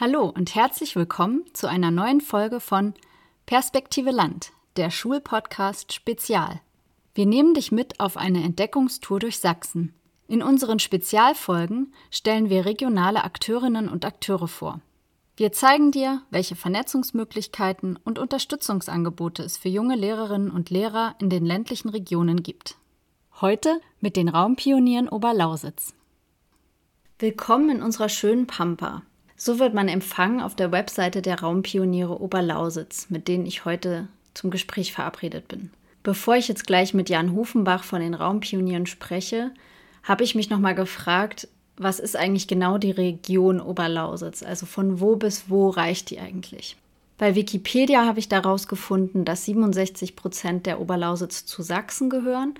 Hallo 0.00 0.32
und 0.32 0.54
herzlich 0.54 0.94
willkommen 0.94 1.42
zu 1.54 1.68
einer 1.68 1.90
neuen 1.90 2.20
Folge 2.20 2.60
von 2.60 2.94
Perspektive 3.46 4.12
Land, 4.12 4.52
der 4.76 4.92
Schulpodcast 4.92 5.92
Spezial. 5.92 6.60
Wir 7.16 7.26
nehmen 7.26 7.52
dich 7.52 7.72
mit 7.72 7.98
auf 7.98 8.16
eine 8.16 8.44
Entdeckungstour 8.44 9.18
durch 9.18 9.40
Sachsen. 9.40 9.92
In 10.28 10.40
unseren 10.40 10.78
Spezialfolgen 10.78 11.92
stellen 12.12 12.48
wir 12.48 12.64
regionale 12.64 13.24
Akteurinnen 13.24 13.88
und 13.88 14.04
Akteure 14.04 14.46
vor. 14.46 14.80
Wir 15.36 15.50
zeigen 15.50 15.90
dir, 15.90 16.22
welche 16.30 16.54
Vernetzungsmöglichkeiten 16.54 17.98
und 18.04 18.20
Unterstützungsangebote 18.20 19.42
es 19.42 19.56
für 19.56 19.68
junge 19.68 19.96
Lehrerinnen 19.96 20.52
und 20.52 20.70
Lehrer 20.70 21.16
in 21.18 21.28
den 21.28 21.44
ländlichen 21.44 21.88
Regionen 21.88 22.44
gibt. 22.44 22.76
Heute 23.40 23.80
mit 24.00 24.14
den 24.14 24.28
Raumpionieren 24.28 25.08
Oberlausitz. 25.08 25.92
Willkommen 27.18 27.68
in 27.70 27.82
unserer 27.82 28.08
schönen 28.08 28.46
Pampa. 28.46 29.02
So 29.40 29.60
wird 29.60 29.72
man 29.72 29.86
empfangen 29.86 30.40
auf 30.40 30.56
der 30.56 30.72
Webseite 30.72 31.22
der 31.22 31.40
Raumpioniere 31.40 32.20
Oberlausitz, 32.20 33.06
mit 33.08 33.28
denen 33.28 33.46
ich 33.46 33.64
heute 33.64 34.08
zum 34.34 34.50
Gespräch 34.50 34.92
verabredet 34.92 35.46
bin. 35.46 35.70
Bevor 36.02 36.34
ich 36.34 36.48
jetzt 36.48 36.66
gleich 36.66 36.92
mit 36.92 37.08
Jan 37.08 37.32
Hufenbach 37.32 37.84
von 37.84 38.00
den 38.00 38.14
Raumpionieren 38.14 38.86
spreche, 38.86 39.52
habe 40.02 40.24
ich 40.24 40.34
mich 40.34 40.50
nochmal 40.50 40.74
gefragt, 40.74 41.46
was 41.76 42.00
ist 42.00 42.16
eigentlich 42.16 42.48
genau 42.48 42.78
die 42.78 42.90
Region 42.90 43.60
Oberlausitz? 43.60 44.42
Also 44.42 44.66
von 44.66 45.00
wo 45.00 45.14
bis 45.14 45.48
wo 45.48 45.68
reicht 45.68 46.10
die 46.10 46.18
eigentlich? 46.18 46.76
Bei 47.16 47.36
Wikipedia 47.36 48.06
habe 48.06 48.18
ich 48.18 48.28
daraus 48.28 48.66
gefunden, 48.66 49.24
dass 49.24 49.44
67 49.44 50.16
Prozent 50.16 50.66
der 50.66 50.80
Oberlausitz 50.80 51.46
zu 51.46 51.62
Sachsen 51.62 52.10
gehören, 52.10 52.54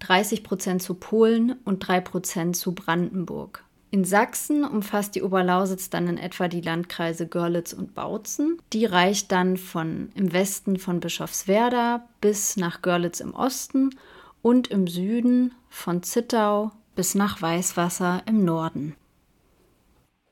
30 0.00 0.42
Prozent 0.42 0.82
zu 0.82 0.94
Polen 0.94 1.54
und 1.64 1.78
3 1.86 2.00
Prozent 2.00 2.56
zu 2.56 2.72
Brandenburg. 2.72 3.62
In 3.90 4.04
Sachsen 4.04 4.64
umfasst 4.64 5.14
die 5.14 5.22
Oberlausitz 5.22 5.90
dann 5.90 6.08
in 6.08 6.18
etwa 6.18 6.48
die 6.48 6.60
Landkreise 6.60 7.28
Görlitz 7.28 7.72
und 7.72 7.94
Bautzen. 7.94 8.60
Die 8.72 8.84
reicht 8.84 9.30
dann 9.30 9.56
von 9.56 10.10
im 10.14 10.32
Westen 10.32 10.78
von 10.78 11.00
Bischofswerda 11.00 12.08
bis 12.20 12.56
nach 12.56 12.82
Görlitz 12.82 13.20
im 13.20 13.32
Osten 13.32 13.90
und 14.42 14.68
im 14.68 14.86
Süden 14.86 15.54
von 15.68 16.02
Zittau 16.02 16.72
bis 16.96 17.14
nach 17.14 17.40
Weißwasser 17.40 18.22
im 18.26 18.44
Norden. 18.44 18.96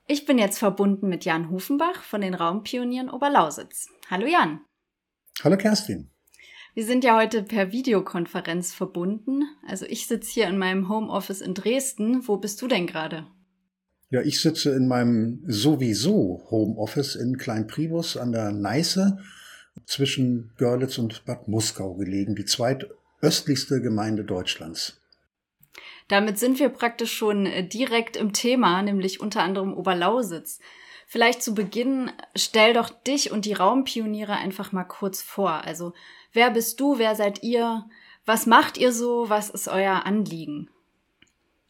Ich 0.06 0.26
bin 0.26 0.38
jetzt 0.38 0.58
verbunden 0.58 1.08
mit 1.08 1.24
Jan 1.24 1.48
Hufenbach 1.48 2.02
von 2.02 2.20
den 2.20 2.34
Raumpionieren 2.34 3.08
Oberlausitz. 3.08 3.88
Hallo 4.10 4.26
Jan. 4.26 4.60
Hallo 5.42 5.56
Kerstin. 5.56 6.10
Wir 6.74 6.84
sind 6.84 7.04
ja 7.04 7.16
heute 7.16 7.44
per 7.44 7.70
Videokonferenz 7.70 8.74
verbunden. 8.74 9.44
Also 9.66 9.86
ich 9.86 10.08
sitze 10.08 10.32
hier 10.32 10.48
in 10.48 10.58
meinem 10.58 10.88
Homeoffice 10.88 11.40
in 11.40 11.54
Dresden. 11.54 12.26
Wo 12.26 12.36
bist 12.36 12.60
du 12.60 12.66
denn 12.66 12.86
gerade? 12.86 13.26
Ja, 14.10 14.20
ich 14.22 14.40
sitze 14.40 14.70
in 14.70 14.86
meinem 14.86 15.42
sowieso 15.46 16.46
Homeoffice 16.50 17.16
in 17.16 17.36
Kleinpribus 17.38 18.16
an 18.16 18.32
der 18.32 18.52
Neiße 18.52 19.18
zwischen 19.86 20.52
Görlitz 20.56 20.98
und 20.98 21.24
Bad 21.24 21.48
Muskau 21.48 21.94
gelegen, 21.94 22.36
die 22.36 22.44
zweitöstlichste 22.44 23.80
Gemeinde 23.80 24.24
Deutschlands. 24.24 25.00
Damit 26.08 26.38
sind 26.38 26.58
wir 26.58 26.68
praktisch 26.68 27.12
schon 27.12 27.46
äh, 27.46 27.66
direkt 27.66 28.16
im 28.16 28.32
Thema, 28.32 28.82
nämlich 28.82 29.20
unter 29.20 29.42
anderem 29.42 29.74
Oberlausitz. 29.74 30.60
Vielleicht 31.06 31.42
zu 31.42 31.54
Beginn 31.54 32.10
stell 32.34 32.74
doch 32.74 32.90
dich 32.90 33.30
und 33.30 33.44
die 33.44 33.52
Raumpioniere 33.52 34.34
einfach 34.34 34.72
mal 34.72 34.84
kurz 34.84 35.22
vor. 35.22 35.64
Also, 35.64 35.92
wer 36.32 36.50
bist 36.50 36.80
du? 36.80 36.98
Wer 36.98 37.14
seid 37.14 37.42
ihr? 37.42 37.84
Was 38.26 38.46
macht 38.46 38.78
ihr 38.78 38.92
so? 38.92 39.28
Was 39.28 39.50
ist 39.50 39.68
euer 39.68 40.06
Anliegen? 40.06 40.70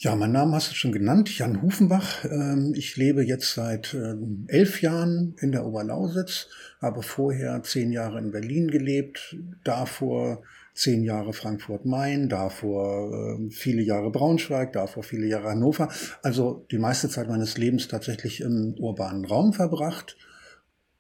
Ja, 0.05 0.15
mein 0.17 0.33
Name 0.33 0.57
hast 0.57 0.71
du 0.71 0.75
schon 0.75 0.93
genannt, 0.93 1.39
Jan 1.39 1.63
Hufenbach. 1.63 2.27
Ähm, 2.27 2.75
ich 2.77 2.99
lebe 2.99 3.25
jetzt 3.25 3.55
seit 3.55 3.95
ähm, 3.95 4.45
elf 4.49 4.83
Jahren 4.83 5.35
in 5.41 5.51
der 5.51 5.65
Oberlausitz, 5.65 6.49
habe 6.83 7.03
vorher 7.03 7.63
zehn 7.63 7.91
Jahre 7.91 8.19
in 8.19 8.31
Berlin 8.31 8.69
gelebt, 8.69 9.35
davor 9.65 10.43
zehn 10.75 11.05
Jahre 11.05 11.33
Frankfurt-Main, 11.33 12.29
davor 12.29 13.15
ähm, 13.15 13.51
viele 13.51 13.81
Jahre 13.81 14.11
Braunschweig, 14.11 14.75
davor 14.75 15.05
viele 15.05 15.27
Jahre 15.27 15.49
Hannover. 15.49 15.89
Also 16.23 16.67
die 16.71 16.77
meiste 16.77 17.09
Zeit 17.09 17.27
meines 17.29 17.57
Lebens 17.57 17.89
tatsächlich 17.89 18.43
im 18.43 18.75
urbanen 18.75 19.25
Raum 19.25 19.55
verbracht. 19.55 20.19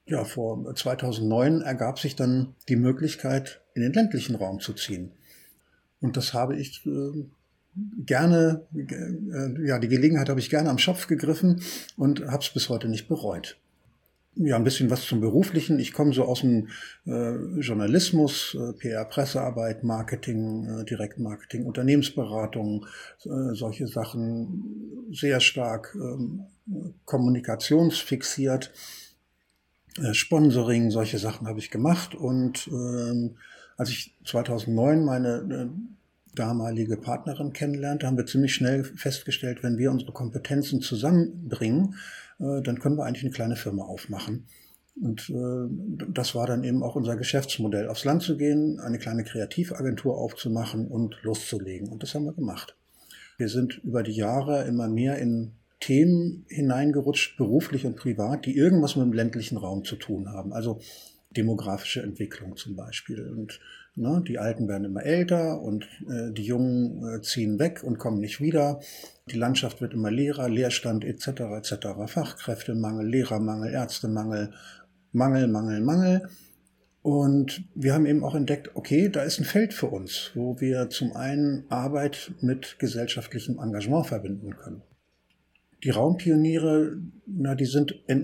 Ja, 0.06 0.24
vor 0.24 0.74
2009 0.74 1.60
ergab 1.60 1.98
sich 1.98 2.16
dann 2.16 2.54
die 2.70 2.76
Möglichkeit, 2.76 3.60
in 3.74 3.82
den 3.82 3.92
ländlichen 3.92 4.34
Raum 4.34 4.60
zu 4.60 4.72
ziehen. 4.72 5.10
Und 6.00 6.16
das 6.16 6.32
habe 6.32 6.56
ich 6.56 6.86
gerne, 8.04 8.62
äh, 8.74 9.66
ja, 9.66 9.78
die 9.78 9.88
Gelegenheit 9.88 10.28
habe 10.28 10.40
ich 10.40 10.50
gerne 10.50 10.70
am 10.70 10.78
Schopf 10.78 11.06
gegriffen 11.06 11.60
und 11.96 12.26
habe 12.26 12.42
es 12.42 12.50
bis 12.50 12.68
heute 12.68 12.88
nicht 12.88 13.08
bereut. 13.08 13.58
Ja, 14.36 14.56
ein 14.56 14.64
bisschen 14.64 14.90
was 14.90 15.02
zum 15.02 15.20
Beruflichen. 15.20 15.78
Ich 15.78 15.92
komme 15.92 16.12
so 16.12 16.24
aus 16.24 16.40
dem 16.40 16.68
äh, 17.06 17.60
Journalismus, 17.60 18.56
äh, 18.58 18.72
PR, 18.72 19.04
Pressearbeit, 19.04 19.84
Marketing, 19.84 20.80
äh, 20.80 20.84
Direktmarketing, 20.84 21.64
Unternehmensberatung, 21.64 22.84
äh, 23.24 23.54
solche 23.54 23.86
Sachen 23.86 25.06
sehr 25.12 25.38
stark 25.38 25.94
ähm, 25.94 26.46
kommunikationsfixiert. 27.04 28.72
Äh, 30.02 30.14
Sponsoring, 30.14 30.90
solche 30.90 31.18
Sachen 31.18 31.46
habe 31.46 31.60
ich 31.60 31.70
gemacht. 31.70 32.16
Und 32.16 32.66
ähm, 32.72 33.36
als 33.76 33.90
ich 33.90 34.16
2009 34.24 35.04
meine 35.04 35.70
damalige 36.34 36.96
Partnerin 36.96 37.52
kennenlernte, 37.52 38.06
haben 38.06 38.16
wir 38.16 38.26
ziemlich 38.26 38.54
schnell 38.54 38.84
festgestellt, 38.84 39.62
wenn 39.62 39.78
wir 39.78 39.90
unsere 39.90 40.12
Kompetenzen 40.12 40.80
zusammenbringen, 40.80 41.96
äh, 42.40 42.62
dann 42.62 42.78
können 42.78 42.96
wir 42.96 43.04
eigentlich 43.04 43.24
eine 43.24 43.32
kleine 43.32 43.56
Firma 43.56 43.84
aufmachen. 43.84 44.46
Und 45.00 45.28
äh, 45.30 46.06
das 46.08 46.34
war 46.34 46.46
dann 46.46 46.62
eben 46.62 46.82
auch 46.82 46.94
unser 46.94 47.16
Geschäftsmodell, 47.16 47.88
aufs 47.88 48.04
Land 48.04 48.22
zu 48.22 48.36
gehen, 48.36 48.78
eine 48.78 48.98
kleine 48.98 49.24
Kreativagentur 49.24 50.16
aufzumachen 50.16 50.86
und 50.86 51.16
loszulegen. 51.22 51.88
Und 51.88 52.02
das 52.02 52.14
haben 52.14 52.24
wir 52.24 52.32
gemacht. 52.32 52.76
Wir 53.36 53.48
sind 53.48 53.78
über 53.82 54.02
die 54.02 54.12
Jahre 54.12 54.64
immer 54.64 54.88
mehr 54.88 55.18
in 55.18 55.52
Themen 55.80 56.46
hineingerutscht, 56.48 57.36
beruflich 57.36 57.84
und 57.84 57.96
privat, 57.96 58.46
die 58.46 58.56
irgendwas 58.56 58.96
mit 58.96 59.04
dem 59.04 59.12
ländlichen 59.12 59.58
Raum 59.58 59.84
zu 59.84 59.96
tun 59.96 60.28
haben. 60.30 60.52
Also 60.52 60.80
demografische 61.36 62.02
Entwicklung 62.02 62.56
zum 62.56 62.76
Beispiel. 62.76 63.28
Und 63.28 63.60
Ne? 63.96 64.22
Die 64.26 64.38
Alten 64.38 64.68
werden 64.68 64.84
immer 64.84 65.04
älter 65.04 65.60
und 65.60 65.84
äh, 66.08 66.32
die 66.32 66.42
Jungen 66.42 67.06
äh, 67.06 67.22
ziehen 67.22 67.58
weg 67.58 67.82
und 67.84 67.98
kommen 67.98 68.18
nicht 68.18 68.40
wieder. 68.40 68.80
Die 69.30 69.38
Landschaft 69.38 69.80
wird 69.80 69.94
immer 69.94 70.10
leerer, 70.10 70.48
Leerstand 70.48 71.04
etc. 71.04 71.28
etc. 71.56 71.86
Fachkräftemangel, 72.06 73.06
Lehrermangel, 73.06 73.72
Ärztemangel, 73.72 74.52
Mangel, 75.12 75.46
Mangel, 75.46 75.80
Mangel. 75.80 76.28
Und 77.02 77.64
wir 77.74 77.94
haben 77.94 78.06
eben 78.06 78.24
auch 78.24 78.34
entdeckt, 78.34 78.70
okay, 78.74 79.10
da 79.10 79.22
ist 79.22 79.38
ein 79.38 79.44
Feld 79.44 79.74
für 79.74 79.86
uns, 79.86 80.30
wo 80.34 80.60
wir 80.60 80.88
zum 80.88 81.14
einen 81.14 81.64
Arbeit 81.68 82.32
mit 82.40 82.78
gesellschaftlichem 82.78 83.60
Engagement 83.60 84.06
verbinden 84.06 84.56
können. 84.56 84.82
Die 85.84 85.90
Raumpioniere, 85.90 86.96
na, 87.26 87.54
die 87.54 87.66
sind 87.66 87.94
äh, 88.08 88.14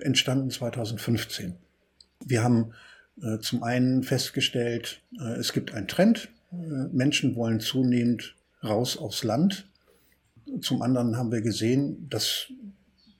entstanden 0.00 0.50
2015. 0.50 1.54
Wir 2.26 2.42
haben 2.42 2.72
äh, 3.22 3.38
zum 3.38 3.62
einen 3.62 4.02
festgestellt, 4.02 5.02
äh, 5.18 5.34
es 5.34 5.52
gibt 5.52 5.72
einen 5.74 5.88
Trend. 5.88 6.28
Äh, 6.52 6.56
Menschen 6.92 7.36
wollen 7.36 7.60
zunehmend 7.60 8.34
raus 8.62 8.96
aufs 8.96 9.24
Land. 9.24 9.68
Zum 10.60 10.82
anderen 10.82 11.16
haben 11.16 11.32
wir 11.32 11.40
gesehen, 11.40 12.08
dass 12.08 12.52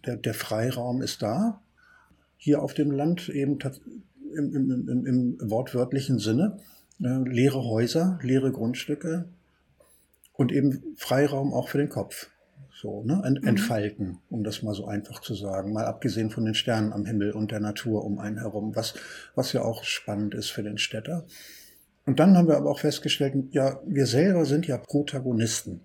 der, 0.04 0.16
der 0.16 0.34
Freiraum 0.34 1.02
ist 1.02 1.22
da. 1.22 1.60
Hier 2.36 2.62
auf 2.62 2.74
dem 2.74 2.90
Land 2.90 3.28
eben 3.28 3.58
im, 4.34 4.54
im, 4.54 4.88
im, 4.88 5.06
im 5.06 5.50
wortwörtlichen 5.50 6.18
Sinne. 6.18 6.58
leere 6.98 7.64
Häuser, 7.64 8.18
leere 8.22 8.52
Grundstücke 8.52 9.28
und 10.32 10.52
eben 10.52 10.82
Freiraum 10.96 11.54
auch 11.54 11.68
für 11.68 11.78
den 11.78 11.88
Kopf 11.88 12.28
so, 12.84 13.02
ne? 13.02 13.22
Mhm. 13.26 13.46
entfalten, 13.46 14.18
um 14.28 14.44
das 14.44 14.62
mal 14.62 14.74
so 14.74 14.86
einfach 14.86 15.22
zu 15.22 15.34
sagen. 15.34 15.72
Mal 15.72 15.86
abgesehen 15.86 16.28
von 16.28 16.44
den 16.44 16.52
Sternen 16.52 16.92
am 16.92 17.06
Himmel 17.06 17.32
und 17.32 17.50
der 17.50 17.60
Natur 17.60 18.04
um 18.04 18.18
einen 18.18 18.38
herum, 18.38 18.76
was, 18.76 18.92
was 19.34 19.54
ja 19.54 19.62
auch 19.62 19.84
spannend 19.84 20.34
ist 20.34 20.50
für 20.50 20.62
den 20.62 20.76
Städter. 20.76 21.24
Und 22.04 22.20
dann 22.20 22.36
haben 22.36 22.46
wir 22.46 22.58
aber 22.58 22.70
auch 22.70 22.80
festgestellt, 22.80 23.34
ja, 23.52 23.80
wir 23.86 24.04
selber 24.04 24.44
sind 24.44 24.66
ja 24.66 24.76
Protagonisten. 24.76 25.80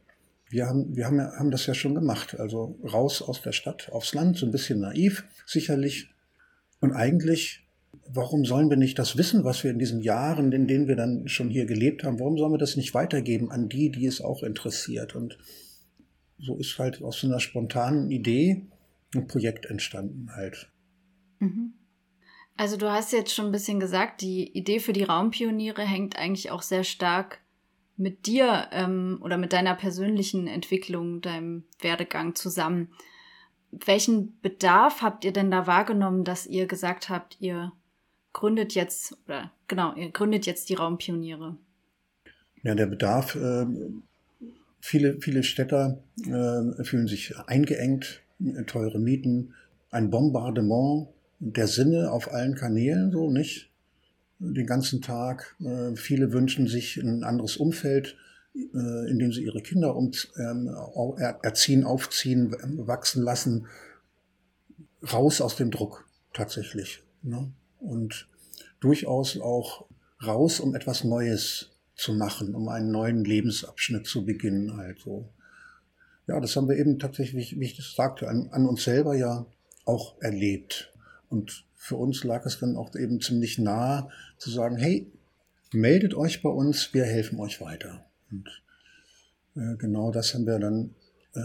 Wir 0.49 0.67
haben, 0.67 0.93
wir 0.93 1.05
haben, 1.05 1.21
haben 1.21 1.51
das 1.51 1.67
ja 1.67 1.73
schon 1.73 1.95
gemacht. 1.95 2.37
Also 2.37 2.77
raus 2.83 3.21
aus 3.21 3.41
der 3.41 3.53
Stadt 3.53 3.89
aufs 3.93 4.13
Land, 4.13 4.35
so 4.35 4.45
ein 4.45 4.51
bisschen 4.51 4.81
naiv, 4.81 5.23
sicherlich. 5.45 6.09
Und 6.81 6.91
eigentlich, 6.91 7.65
warum 8.09 8.43
sollen 8.43 8.69
wir 8.69 8.75
nicht 8.75 8.99
das 8.99 9.15
Wissen, 9.17 9.45
was 9.45 9.63
wir 9.63 9.71
in 9.71 9.79
diesen 9.79 10.01
Jahren, 10.01 10.51
in 10.51 10.67
denen 10.67 10.89
wir 10.89 10.97
dann 10.97 11.29
schon 11.29 11.49
hier 11.49 11.65
gelebt 11.65 12.03
haben, 12.03 12.19
warum 12.19 12.37
sollen 12.37 12.51
wir 12.51 12.57
das 12.57 12.75
nicht 12.75 12.93
weitergeben 12.93 13.51
an 13.51 13.69
die, 13.69 13.89
die 13.89 14.05
es 14.05 14.19
auch 14.19 14.43
interessiert? 14.43 15.15
Und 15.15 15.37
so 16.39 16.57
ist 16.57 16.77
halt 16.79 17.01
aus 17.01 17.19
so 17.19 17.27
einer 17.27 17.39
spontanen 17.39 18.11
Idee 18.11 18.67
ein 19.15 19.27
Projekt 19.27 19.65
entstanden 19.65 20.29
halt. 20.35 20.71
Mhm. 21.39 21.73
Also 22.55 22.75
du 22.75 22.91
hast 22.91 23.13
jetzt 23.13 23.33
schon 23.33 23.45
ein 23.45 23.51
bisschen 23.51 23.79
gesagt, 23.79 24.21
die 24.21 24.51
Idee 24.51 24.79
für 24.79 24.93
die 24.93 25.03
Raumpioniere 25.03 25.81
hängt 25.81 26.17
eigentlich 26.17 26.51
auch 26.51 26.61
sehr 26.61 26.83
stark 26.83 27.39
mit 27.95 28.27
dir 28.27 28.67
ähm, 28.71 29.19
oder 29.21 29.37
mit 29.37 29.53
deiner 29.53 29.75
persönlichen 29.75 30.47
Entwicklung, 30.47 31.21
deinem 31.21 31.63
Werdegang 31.79 32.35
zusammen. 32.35 32.89
welchen 33.71 34.39
Bedarf 34.41 35.01
habt 35.01 35.25
ihr 35.25 35.31
denn 35.31 35.51
da 35.51 35.67
wahrgenommen, 35.67 36.23
dass 36.23 36.47
ihr 36.47 36.65
gesagt 36.65 37.09
habt, 37.09 37.37
ihr 37.39 37.71
gründet 38.33 38.73
jetzt, 38.73 39.17
oder 39.25 39.51
genau, 39.67 39.93
ihr 39.95 40.11
gründet 40.11 40.45
jetzt 40.45 40.69
die 40.69 40.73
Raumpioniere? 40.73 41.57
Ja, 42.63 42.75
der 42.75 42.87
Bedarf, 42.87 43.35
äh, 43.35 43.65
viele, 44.79 45.19
viele 45.21 45.43
Städter 45.43 46.01
äh, 46.17 46.83
fühlen 46.83 47.07
sich 47.07 47.37
eingeengt, 47.47 48.21
teure 48.67 48.99
Mieten, 48.99 49.53
ein 49.91 50.09
Bombardement 50.09 51.09
der 51.39 51.67
Sinne 51.67 52.11
auf 52.11 52.31
allen 52.31 52.55
Kanälen, 52.55 53.11
so 53.11 53.29
nicht? 53.29 53.69
Den 54.39 54.67
ganzen 54.67 55.01
Tag. 55.01 55.55
Äh, 55.59 55.95
viele 55.95 56.31
wünschen 56.31 56.67
sich 56.67 56.97
ein 56.97 57.23
anderes 57.23 57.57
Umfeld, 57.57 58.15
äh, 58.55 59.09
in 59.09 59.19
dem 59.19 59.33
sie 59.33 59.43
ihre 59.43 59.61
Kinder 59.61 59.95
um, 59.95 60.11
ähm, 60.37 60.69
erziehen, 61.41 61.83
aufziehen, 61.83 62.55
wachsen 62.87 63.23
lassen. 63.23 63.67
Raus 65.11 65.41
aus 65.41 65.55
dem 65.55 65.71
Druck, 65.71 66.07
tatsächlich. 66.33 67.03
Ne? 67.21 67.51
Und 67.79 68.27
durchaus 68.79 69.39
auch 69.39 69.85
raus, 70.25 70.59
um 70.59 70.75
etwas 70.75 71.03
Neues 71.03 71.71
zu 71.99 72.13
machen, 72.13 72.55
um 72.55 72.69
einen 72.69 72.89
neuen 72.91 73.25
Lebensabschnitt 73.25 74.07
zu 74.07 74.25
beginnen. 74.25 74.71
Also 74.71 75.29
ja, 76.27 76.39
das 76.39 76.55
haben 76.55 76.69
wir 76.69 76.77
eben 76.77 76.97
tatsächlich, 76.97 77.59
wie 77.59 77.65
ich 77.65 77.75
das 77.75 77.93
sagte, 77.93 78.29
an, 78.29 78.47
an 78.51 78.65
uns 78.65 78.85
selber 78.85 79.15
ja 79.15 79.45
auch 79.85 80.15
erlebt. 80.21 80.93
Und 81.27 81.65
für 81.75 81.97
uns 81.97 82.23
lag 82.23 82.45
es 82.45 82.57
dann 82.59 82.77
auch 82.77 82.95
eben 82.95 83.19
ziemlich 83.19 83.59
nah 83.59 84.07
zu 84.37 84.49
sagen, 84.49 84.77
hey, 84.77 85.11
meldet 85.73 86.13
euch 86.13 86.41
bei 86.41 86.49
uns, 86.49 86.93
wir 86.93 87.03
helfen 87.03 87.37
euch 87.39 87.59
weiter. 87.59 88.05
Und 88.31 88.47
äh, 89.55 89.75
genau 89.77 90.11
das 90.11 90.33
haben 90.33 90.45
wir 90.45 90.59
dann 90.59 90.95
äh, 91.35 91.41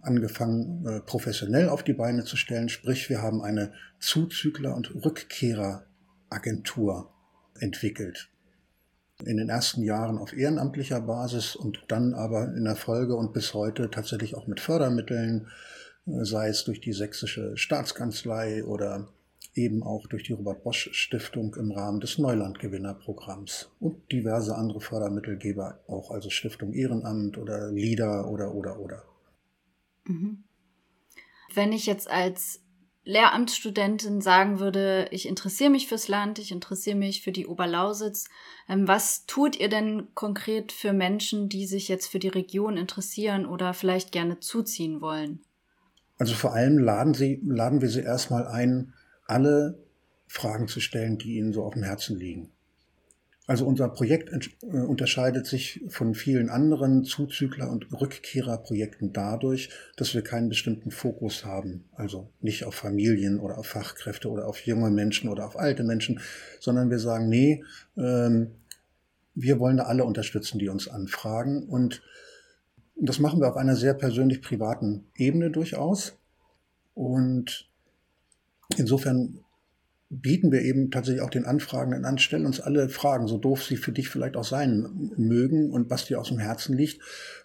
angefangen, 0.00 0.86
äh, 0.86 1.00
professionell 1.00 1.68
auf 1.68 1.82
die 1.82 1.92
Beine 1.92 2.24
zu 2.24 2.36
stellen. 2.36 2.70
Sprich, 2.70 3.10
wir 3.10 3.20
haben 3.20 3.42
eine 3.42 3.74
Zuzügler- 4.00 4.74
und 4.74 4.94
Rückkehreragentur 4.94 7.12
entwickelt. 7.58 8.30
In 9.24 9.36
den 9.36 9.48
ersten 9.48 9.82
Jahren 9.82 10.18
auf 10.18 10.32
ehrenamtlicher 10.32 11.00
Basis 11.00 11.54
und 11.54 11.84
dann 11.88 12.14
aber 12.14 12.54
in 12.54 12.64
der 12.64 12.76
Folge 12.76 13.16
und 13.16 13.32
bis 13.32 13.54
heute 13.54 13.90
tatsächlich 13.90 14.34
auch 14.34 14.46
mit 14.46 14.60
Fördermitteln, 14.60 15.48
äh, 16.06 16.24
sei 16.24 16.48
es 16.48 16.64
durch 16.64 16.80
die 16.80 16.92
sächsische 16.92 17.56
Staatskanzlei 17.56 18.64
oder 18.64 19.08
eben 19.54 19.82
auch 19.82 20.06
durch 20.06 20.24
die 20.24 20.32
Robert 20.32 20.62
Bosch 20.62 20.90
Stiftung 20.92 21.54
im 21.56 21.72
Rahmen 21.72 22.00
des 22.00 22.18
Neulandgewinnerprogramms 22.18 23.70
und 23.80 24.10
diverse 24.12 24.56
andere 24.56 24.80
Fördermittelgeber 24.80 25.80
auch, 25.88 26.10
also 26.10 26.30
Stiftung 26.30 26.72
Ehrenamt 26.72 27.36
oder 27.36 27.70
LIDA 27.70 28.24
oder 28.26 28.54
oder 28.54 28.78
oder. 28.78 29.02
Mhm. 30.04 30.44
Wenn 31.54 31.72
ich 31.72 31.86
jetzt 31.86 32.08
als 32.08 32.62
Lehramtsstudentin 33.10 34.20
sagen 34.20 34.60
würde, 34.60 35.08
ich 35.10 35.26
interessiere 35.26 35.70
mich 35.70 35.88
fürs 35.88 36.06
Land, 36.06 36.38
ich 36.38 36.52
interessiere 36.52 36.96
mich 36.96 37.22
für 37.22 37.32
die 37.32 37.46
Oberlausitz, 37.46 38.26
ähm, 38.68 38.86
was 38.86 39.26
tut 39.26 39.58
ihr 39.58 39.68
denn 39.68 40.08
konkret 40.14 40.70
für 40.70 40.92
Menschen, 40.92 41.48
die 41.48 41.66
sich 41.66 41.88
jetzt 41.88 42.06
für 42.06 42.20
die 42.20 42.28
Region 42.28 42.76
interessieren 42.76 43.46
oder 43.46 43.74
vielleicht 43.74 44.12
gerne 44.12 44.38
zuziehen 44.38 45.00
wollen? 45.00 45.40
Also 46.18 46.34
vor 46.34 46.54
allem 46.54 46.78
laden, 46.78 47.14
sie, 47.14 47.40
laden 47.44 47.80
wir 47.80 47.88
sie 47.88 48.02
erstmal 48.02 48.46
ein, 48.46 48.94
alle 49.26 49.82
Fragen 50.28 50.68
zu 50.68 50.78
stellen, 50.78 51.18
die 51.18 51.38
ihnen 51.38 51.52
so 51.52 51.64
auf 51.64 51.74
dem 51.74 51.82
Herzen 51.82 52.16
liegen. 52.16 52.52
Also 53.50 53.66
unser 53.66 53.88
Projekt 53.88 54.30
äh, 54.62 54.76
unterscheidet 54.76 55.44
sich 55.44 55.82
von 55.88 56.14
vielen 56.14 56.50
anderen 56.50 57.02
Zuzügler- 57.02 57.68
und 57.68 57.88
Rückkehrerprojekten 57.92 59.12
dadurch, 59.12 59.70
dass 59.96 60.14
wir 60.14 60.22
keinen 60.22 60.48
bestimmten 60.48 60.92
Fokus 60.92 61.44
haben. 61.44 61.82
Also 61.96 62.30
nicht 62.40 62.64
auf 62.64 62.76
Familien 62.76 63.40
oder 63.40 63.58
auf 63.58 63.66
Fachkräfte 63.66 64.30
oder 64.30 64.46
auf 64.46 64.60
junge 64.66 64.92
Menschen 64.92 65.28
oder 65.28 65.44
auf 65.44 65.58
alte 65.58 65.82
Menschen, 65.82 66.20
sondern 66.60 66.90
wir 66.90 67.00
sagen, 67.00 67.28
nee, 67.28 67.64
ähm, 67.96 68.52
wir 69.34 69.58
wollen 69.58 69.78
da 69.78 69.82
alle 69.86 70.04
unterstützen, 70.04 70.60
die 70.60 70.68
uns 70.68 70.86
anfragen. 70.86 71.64
Und 71.64 72.02
das 72.94 73.18
machen 73.18 73.40
wir 73.40 73.48
auf 73.48 73.56
einer 73.56 73.74
sehr 73.74 73.94
persönlich 73.94 74.42
privaten 74.42 75.08
Ebene 75.16 75.50
durchaus. 75.50 76.16
Und 76.94 77.68
insofern 78.76 79.40
bieten 80.10 80.50
wir 80.50 80.62
eben 80.62 80.90
tatsächlich 80.90 81.22
auch 81.22 81.30
den 81.30 81.44
Anfragenden 81.44 82.04
an, 82.04 82.18
stellen 82.18 82.44
uns 82.44 82.60
alle 82.60 82.88
Fragen, 82.88 83.28
so 83.28 83.38
doof 83.38 83.62
sie 83.62 83.76
für 83.76 83.92
dich 83.92 84.08
vielleicht 84.08 84.36
auch 84.36 84.44
sein 84.44 85.12
mögen 85.16 85.70
und 85.70 85.88
was 85.88 86.06
dir 86.06 86.20
aus 86.20 86.28
dem 86.28 86.40
Herzen 86.40 86.76
liegt. 86.76 87.00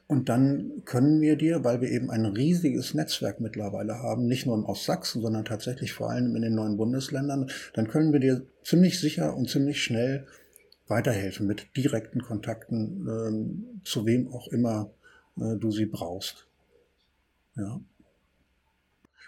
Und 0.08 0.30
dann 0.30 0.82
können 0.84 1.22
wir 1.22 1.36
dir, 1.36 1.64
weil 1.64 1.82
wir 1.82 1.90
eben 1.90 2.10
ein 2.10 2.26
riesiges 2.26 2.96
Netzwerk 2.96 3.40
mittlerweile 3.40 4.00
haben, 4.00 4.26
nicht 4.26 4.48
nur 4.48 4.68
aus 4.68 4.86
Sachsen, 4.86 5.22
sondern 5.22 5.46
tatsächlich 5.46 5.94
vor 5.94 6.10
allem 6.10 6.36
in 6.36 6.42
den 6.42 6.56
neuen 6.56 6.78
Bundesländern, 6.78 7.50
dann 7.74 7.88
können 7.88 8.14
wir 8.14 8.20
dir 8.20 8.46
ziemlich 8.64 9.00
sicher 9.00 9.36
und 9.36 9.50
ziemlich 9.50 9.84
schnell 9.84 10.26
weiterhelfen 10.88 11.48
mit 11.48 11.68
direkten 11.78 12.22
Kontakten, 12.22 13.08
äh, 13.08 13.84
zu 13.84 14.06
wem 14.08 14.32
auch 14.32 14.48
immer 14.48 14.92
äh, 15.38 15.56
du 15.56 15.72
sie 15.72 15.86
brauchst. 15.86 16.48
Ja. 17.56 17.80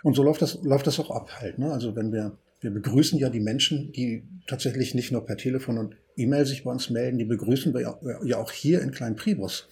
Und 0.04 0.16
so 0.16 0.24
läuft 0.24 0.42
das, 0.42 0.62
läuft 0.64 0.88
das 0.88 1.00
auch 1.00 1.12
ab 1.12 1.40
halt. 1.40 1.60
Ne? 1.60 1.72
Also 1.72 1.96
wenn 1.96 2.12
wir 2.12 2.38
wir 2.60 2.72
begrüßen 2.72 3.20
ja 3.20 3.30
die 3.30 3.40
Menschen, 3.40 3.92
die 3.92 4.24
tatsächlich 4.48 4.96
nicht 4.96 5.12
nur 5.12 5.26
per 5.26 5.38
Telefon 5.38 5.78
und 5.78 5.96
E-Mail 6.16 6.46
sich 6.46 6.64
bei 6.64 6.72
uns 6.72 6.90
melden, 6.90 7.18
die 7.18 7.26
begrüßen 7.26 7.74
wir 7.74 8.00
ja 8.26 8.38
auch 8.38 8.52
hier 8.52 8.82
in 8.82 8.92
Klein 8.92 9.16
Pribus. 9.16 9.68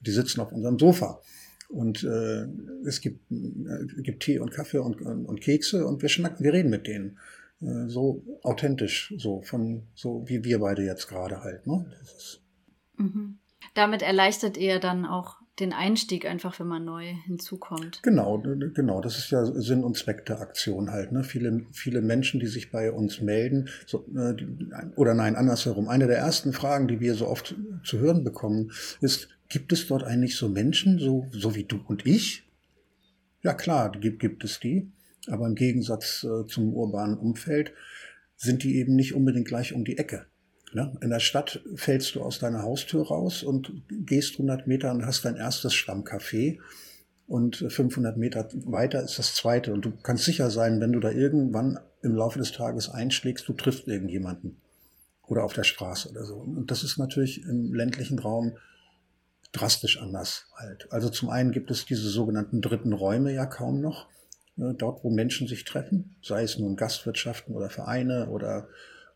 Die 0.00 0.10
sitzen 0.10 0.40
auf 0.40 0.52
unserem 0.52 0.78
Sofa. 0.78 1.20
Und 1.68 2.04
äh, 2.04 2.46
es 2.86 3.00
gibt, 3.00 3.30
äh, 3.30 4.02
gibt 4.02 4.22
Tee 4.22 4.38
und 4.38 4.50
Kaffee 4.50 4.78
und, 4.78 5.00
und, 5.00 5.24
und, 5.24 5.40
Kekse 5.40 5.86
und 5.86 6.02
wir 6.02 6.10
schnacken, 6.10 6.44
wir 6.44 6.52
reden 6.52 6.70
mit 6.70 6.86
denen. 6.86 7.18
Äh, 7.62 7.88
so 7.88 8.22
authentisch, 8.42 9.14
so 9.16 9.40
von 9.42 9.84
so 9.94 10.24
wie 10.26 10.44
wir 10.44 10.58
beide 10.58 10.82
jetzt 10.82 11.08
gerade 11.08 11.42
halt. 11.42 11.66
Ne? 11.66 11.86
Mhm. 12.98 13.38
Damit 13.74 14.02
erleichtert 14.02 14.58
ihr 14.58 14.80
dann 14.80 15.06
auch 15.06 15.36
den 15.60 15.72
Einstieg 15.72 16.24
einfach, 16.24 16.58
wenn 16.60 16.66
man 16.66 16.84
neu 16.84 17.04
hinzukommt. 17.26 18.02
Genau, 18.02 18.38
genau. 18.38 19.00
Das 19.02 19.18
ist 19.18 19.30
ja 19.30 19.44
Sinn 19.44 19.84
und 19.84 19.98
Zweck 19.98 20.24
der 20.24 20.40
Aktion 20.40 20.90
halt. 20.90 21.12
Ne? 21.12 21.24
Viele, 21.24 21.66
viele 21.72 22.00
Menschen, 22.00 22.40
die 22.40 22.46
sich 22.46 22.70
bei 22.70 22.90
uns 22.90 23.20
melden, 23.20 23.68
so, 23.86 24.06
äh, 24.16 24.34
oder 24.96 25.14
nein, 25.14 25.36
andersherum. 25.36 25.88
Eine 25.88 26.06
der 26.06 26.18
ersten 26.18 26.52
Fragen, 26.52 26.88
die 26.88 27.00
wir 27.00 27.14
so 27.14 27.28
oft 27.28 27.54
zu 27.84 27.98
hören 27.98 28.24
bekommen, 28.24 28.72
ist, 29.00 29.28
gibt 29.48 29.72
es 29.72 29.86
dort 29.86 30.04
eigentlich 30.04 30.36
so 30.36 30.48
Menschen, 30.48 30.98
so, 30.98 31.28
so 31.30 31.54
wie 31.54 31.64
du 31.64 31.80
und 31.86 32.06
ich? 32.06 32.48
Ja 33.42 33.52
klar, 33.52 33.92
gibt, 33.92 34.20
gibt 34.20 34.44
es 34.44 34.58
die. 34.58 34.90
Aber 35.28 35.46
im 35.46 35.54
Gegensatz 35.54 36.24
äh, 36.24 36.46
zum 36.46 36.72
urbanen 36.72 37.18
Umfeld 37.18 37.72
sind 38.36 38.62
die 38.64 38.76
eben 38.76 38.96
nicht 38.96 39.14
unbedingt 39.14 39.46
gleich 39.46 39.74
um 39.74 39.84
die 39.84 39.98
Ecke. 39.98 40.26
Ne? 40.74 40.96
In 41.00 41.10
der 41.10 41.20
Stadt 41.20 41.60
fällst 41.74 42.14
du 42.14 42.22
aus 42.22 42.38
deiner 42.38 42.62
Haustür 42.62 43.06
raus 43.06 43.42
und 43.42 43.72
gehst 43.88 44.34
100 44.34 44.66
Meter 44.66 44.90
und 44.90 45.04
hast 45.04 45.24
dein 45.24 45.36
erstes 45.36 45.74
Stammcafé. 45.74 46.58
Und 47.26 47.56
500 47.56 48.16
Meter 48.16 48.48
weiter 48.64 49.02
ist 49.02 49.18
das 49.18 49.34
zweite. 49.34 49.72
Und 49.72 49.84
du 49.84 49.92
kannst 50.02 50.24
sicher 50.24 50.50
sein, 50.50 50.80
wenn 50.80 50.92
du 50.92 51.00
da 51.00 51.10
irgendwann 51.10 51.78
im 52.02 52.14
Laufe 52.14 52.38
des 52.38 52.52
Tages 52.52 52.90
einschlägst, 52.90 53.48
du 53.48 53.52
triffst 53.52 53.86
irgendjemanden. 53.86 54.56
Oder 55.26 55.44
auf 55.44 55.52
der 55.52 55.64
Straße 55.64 56.10
oder 56.10 56.24
so. 56.24 56.34
Und 56.36 56.70
das 56.70 56.82
ist 56.82 56.98
natürlich 56.98 57.42
im 57.44 57.72
ländlichen 57.72 58.18
Raum 58.18 58.56
drastisch 59.52 60.00
anders 60.00 60.46
halt. 60.56 60.90
Also 60.90 61.10
zum 61.10 61.28
einen 61.28 61.52
gibt 61.52 61.70
es 61.70 61.84
diese 61.84 62.08
sogenannten 62.08 62.60
dritten 62.60 62.92
Räume 62.92 63.32
ja 63.32 63.46
kaum 63.46 63.80
noch. 63.80 64.08
Ne? 64.56 64.74
Dort, 64.74 65.04
wo 65.04 65.10
Menschen 65.10 65.46
sich 65.46 65.64
treffen, 65.64 66.16
sei 66.22 66.42
es 66.42 66.58
nun 66.58 66.76
Gastwirtschaften 66.76 67.54
oder 67.54 67.70
Vereine 67.70 68.28
oder 68.28 68.68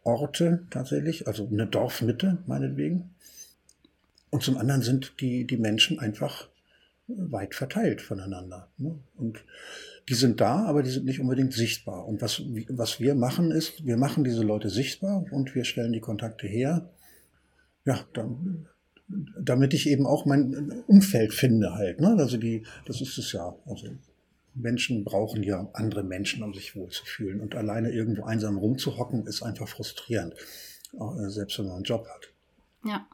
Orte 0.07 0.67
tatsächlich, 0.71 1.27
also 1.27 1.49
eine 1.51 1.67
Dorfmitte 1.67 2.39
meinetwegen. 2.47 3.11
Und 4.31 4.43
zum 4.43 4.57
anderen 4.57 4.83
sind 4.83 5.21
die, 5.21 5.47
die 5.47 5.57
Menschen 5.57 5.99
einfach 5.99 6.49
weit 7.09 7.55
verteilt 7.55 8.03
voneinander. 8.03 8.69
Ne? 8.79 8.99
Und 9.17 9.45
die 10.09 10.15
sind 10.15 10.41
da, 10.41 10.65
aber 10.65 10.83
die 10.83 10.91
sind 10.91 11.05
nicht 11.05 11.21
unbedingt 11.21 11.53
sichtbar. 11.53 12.07
Und 12.07 12.23
was, 12.23 12.43
was 12.69 13.01
wir 13.01 13.15
machen 13.15 13.51
ist, 13.51 13.85
wir 13.85 13.97
machen 13.97 14.25
diese 14.25 14.43
Leute 14.43 14.71
sichtbar 14.71 15.25
und 15.31 15.55
wir 15.55 15.65
stellen 15.65 15.93
die 15.93 16.01
Kontakte 16.01 16.47
her. 16.47 16.89
Ja, 17.85 18.05
dann, 18.15 18.69
damit 19.41 19.75
ich 19.75 19.89
eben 19.89 20.07
auch 20.07 20.25
mein 20.25 20.83
Umfeld 20.87 21.33
finde 21.33 21.75
halt. 21.75 22.01
Ne? 22.01 22.17
Also 22.19 22.37
die, 22.37 22.65
das 22.87 23.01
ist 23.01 23.19
es 23.19 23.33
ja. 23.33 23.55
Also 23.67 23.89
Menschen 24.57 25.05
brauchen 25.05 25.43
ja 25.43 25.69
andere 25.75 26.03
Menschen, 26.03 26.43
um 26.43 26.55
sich 26.55 26.75
wohlzufühlen. 26.75 27.41
Und 27.41 27.55
alleine 27.55 27.91
irgendwo 27.91 28.25
einsam 28.25 28.57
rumzuhocken, 28.57 29.27
ist 29.27 29.43
einfach 29.43 29.69
frustrierend, 29.69 30.35
äh, 30.95 31.29
selbst 31.29 31.59
wenn 31.59 31.67
man 31.67 31.77
einen 31.77 31.85
Job 31.85 32.07
hat. 32.09 32.29
Ja, 32.85 33.07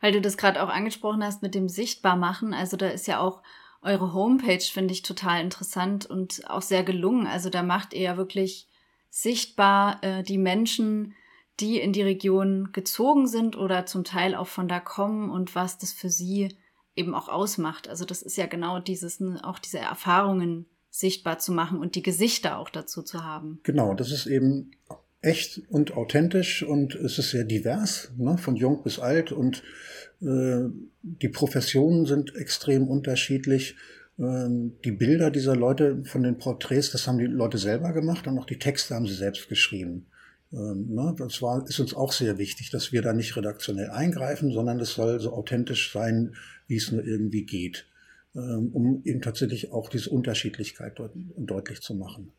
weil 0.00 0.12
du 0.12 0.20
das 0.20 0.36
gerade 0.36 0.62
auch 0.62 0.68
angesprochen 0.68 1.24
hast 1.24 1.42
mit 1.42 1.54
dem 1.54 1.68
Sichtbarmachen. 1.68 2.54
Also 2.54 2.76
da 2.76 2.88
ist 2.88 3.06
ja 3.06 3.20
auch 3.20 3.42
eure 3.82 4.12
Homepage, 4.12 4.60
finde 4.60 4.92
ich, 4.92 5.02
total 5.02 5.42
interessant 5.42 6.06
und 6.06 6.48
auch 6.48 6.62
sehr 6.62 6.84
gelungen. 6.84 7.26
Also 7.26 7.50
da 7.50 7.62
macht 7.62 7.94
ihr 7.94 8.02
ja 8.02 8.16
wirklich 8.16 8.68
sichtbar 9.08 10.02
äh, 10.02 10.22
die 10.22 10.38
Menschen, 10.38 11.14
die 11.58 11.78
in 11.80 11.92
die 11.92 12.02
Region 12.02 12.70
gezogen 12.72 13.26
sind 13.26 13.56
oder 13.56 13.86
zum 13.86 14.04
Teil 14.04 14.34
auch 14.34 14.46
von 14.46 14.68
da 14.68 14.80
kommen 14.80 15.30
und 15.30 15.54
was 15.54 15.78
das 15.78 15.92
für 15.92 16.08
sie 16.08 16.56
eben 17.00 17.14
auch 17.14 17.28
ausmacht. 17.28 17.88
Also 17.88 18.04
das 18.04 18.22
ist 18.22 18.36
ja 18.36 18.46
genau 18.46 18.78
dieses, 18.78 19.20
auch 19.42 19.58
diese 19.58 19.78
Erfahrungen 19.78 20.66
sichtbar 20.90 21.38
zu 21.38 21.52
machen 21.52 21.78
und 21.78 21.94
die 21.94 22.02
Gesichter 22.02 22.58
auch 22.58 22.68
dazu 22.68 23.02
zu 23.02 23.24
haben. 23.24 23.60
Genau, 23.62 23.94
das 23.94 24.12
ist 24.12 24.26
eben 24.26 24.72
echt 25.22 25.62
und 25.68 25.96
authentisch 25.96 26.62
und 26.62 26.94
es 26.94 27.18
ist 27.18 27.30
sehr 27.30 27.44
divers, 27.44 28.12
ne, 28.16 28.38
von 28.38 28.56
jung 28.56 28.82
bis 28.82 28.98
alt 28.98 29.32
und 29.32 29.62
äh, 30.22 30.64
die 31.02 31.28
Professionen 31.28 32.06
sind 32.06 32.34
extrem 32.36 32.88
unterschiedlich. 32.88 33.76
Ähm, 34.18 34.76
die 34.84 34.92
Bilder 34.92 35.30
dieser 35.30 35.56
Leute 35.56 36.02
von 36.04 36.22
den 36.22 36.38
Porträts, 36.38 36.90
das 36.90 37.06
haben 37.06 37.18
die 37.18 37.26
Leute 37.26 37.58
selber 37.58 37.92
gemacht 37.92 38.26
und 38.26 38.38
auch 38.38 38.46
die 38.46 38.58
Texte 38.58 38.94
haben 38.94 39.06
sie 39.06 39.14
selbst 39.14 39.48
geschrieben. 39.48 40.06
Ähm, 40.52 40.94
ne, 40.94 41.14
das 41.16 41.42
war, 41.42 41.66
ist 41.68 41.80
uns 41.80 41.94
auch 41.94 42.12
sehr 42.12 42.38
wichtig, 42.38 42.70
dass 42.70 42.92
wir 42.92 43.02
da 43.02 43.12
nicht 43.12 43.36
redaktionell 43.36 43.90
eingreifen, 43.90 44.52
sondern 44.52 44.80
es 44.80 44.94
soll 44.94 45.20
so 45.20 45.32
authentisch 45.32 45.92
sein, 45.92 46.34
wie 46.66 46.76
es 46.76 46.90
nur 46.90 47.04
irgendwie 47.04 47.44
geht, 47.44 47.86
ähm, 48.34 48.70
um 48.72 49.02
eben 49.04 49.20
tatsächlich 49.22 49.72
auch 49.72 49.88
diese 49.88 50.10
Unterschiedlichkeit 50.10 50.98
deut 50.98 51.12
deutlich 51.36 51.80
zu 51.80 51.94
machen 51.94 52.32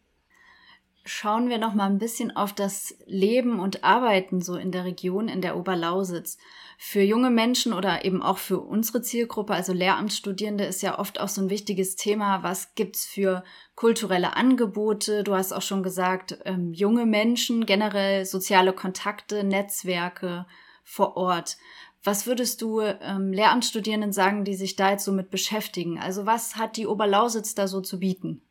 schauen 1.05 1.49
wir 1.49 1.57
noch 1.57 1.73
mal 1.73 1.87
ein 1.87 1.97
bisschen 1.97 2.35
auf 2.35 2.53
das 2.53 2.95
Leben 3.05 3.59
und 3.59 3.83
Arbeiten 3.83 4.41
so 4.41 4.55
in 4.55 4.71
der 4.71 4.85
Region, 4.85 5.27
in 5.27 5.41
der 5.41 5.57
Oberlausitz. 5.57 6.37
Für 6.77 7.01
junge 7.01 7.29
Menschen 7.29 7.73
oder 7.73 8.05
eben 8.05 8.23
auch 8.23 8.37
für 8.37 8.59
unsere 8.59 9.01
Zielgruppe, 9.01 9.53
also 9.53 9.71
Lehramtsstudierende, 9.71 10.65
ist 10.65 10.81
ja 10.81 10.97
oft 10.97 11.19
auch 11.19 11.27
so 11.27 11.41
ein 11.41 11.49
wichtiges 11.49 11.95
Thema. 11.95 12.43
Was 12.43 12.73
gibt's 12.75 13.05
für 13.05 13.43
kulturelle 13.75 14.35
Angebote? 14.35 15.23
Du 15.23 15.35
hast 15.35 15.53
auch 15.53 15.61
schon 15.61 15.83
gesagt, 15.83 16.39
ähm, 16.45 16.73
junge 16.73 17.05
Menschen, 17.05 17.65
generell 17.65 18.25
soziale 18.25 18.73
Kontakte, 18.73 19.43
Netzwerke 19.43 20.45
vor 20.83 21.17
Ort. 21.17 21.57
Was 22.03 22.25
würdest 22.25 22.61
du 22.63 22.81
ähm, 22.81 23.31
Lehramtsstudierenden 23.31 24.11
sagen, 24.11 24.43
die 24.43 24.55
sich 24.55 24.75
da 24.75 24.91
jetzt 24.91 25.05
so 25.05 25.11
mit 25.11 25.29
beschäftigen? 25.29 25.99
Also 25.99 26.25
was 26.25 26.55
hat 26.55 26.77
die 26.77 26.87
Oberlausitz 26.87 27.53
da 27.53 27.67
so 27.67 27.81
zu 27.81 27.99
bieten? 27.99 28.41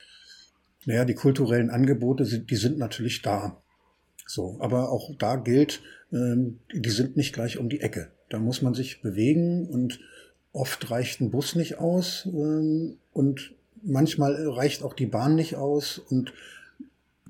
Naja, 0.86 1.04
die 1.04 1.14
kulturellen 1.14 1.70
Angebote, 1.70 2.24
die 2.24 2.56
sind 2.56 2.78
natürlich 2.78 3.22
da. 3.22 3.60
So, 4.26 4.56
aber 4.60 4.90
auch 4.90 5.10
da 5.18 5.36
gilt, 5.36 5.82
ähm, 6.12 6.60
die 6.72 6.90
sind 6.90 7.16
nicht 7.16 7.32
gleich 7.32 7.58
um 7.58 7.68
die 7.68 7.80
Ecke. 7.80 8.10
Da 8.28 8.38
muss 8.38 8.62
man 8.62 8.74
sich 8.74 9.02
bewegen 9.02 9.66
und 9.68 10.00
oft 10.52 10.90
reicht 10.90 11.20
ein 11.20 11.30
Bus 11.30 11.54
nicht 11.54 11.78
aus 11.78 12.26
ähm, 12.26 12.98
und 13.12 13.52
manchmal 13.82 14.48
reicht 14.48 14.82
auch 14.82 14.94
die 14.94 15.06
Bahn 15.06 15.34
nicht 15.34 15.56
aus 15.56 15.98
und 15.98 16.32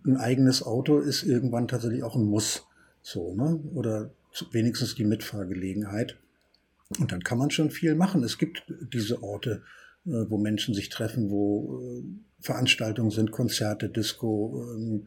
ein 0.04 0.16
eigenes 0.16 0.62
Auto 0.62 0.98
ist 0.98 1.22
irgendwann 1.22 1.68
tatsächlich 1.68 2.02
auch 2.02 2.16
ein 2.16 2.24
Muss. 2.24 2.66
So, 3.02 3.34
ne? 3.34 3.60
Oder 3.74 4.10
wenigstens 4.52 4.94
die 4.94 5.04
Mitfahrgelegenheit. 5.04 6.16
Und 6.98 7.12
dann 7.12 7.22
kann 7.22 7.38
man 7.38 7.50
schon 7.50 7.70
viel 7.70 7.94
machen. 7.94 8.22
Es 8.24 8.38
gibt 8.38 8.64
diese 8.92 9.22
Orte, 9.22 9.62
wo 10.04 10.38
Menschen 10.38 10.74
sich 10.74 10.88
treffen, 10.88 11.30
wo 11.30 11.80
äh, 11.80 12.02
Veranstaltungen 12.40 13.10
sind, 13.10 13.30
Konzerte, 13.30 13.88
Disco, 13.88 14.74
ähm, 14.74 15.06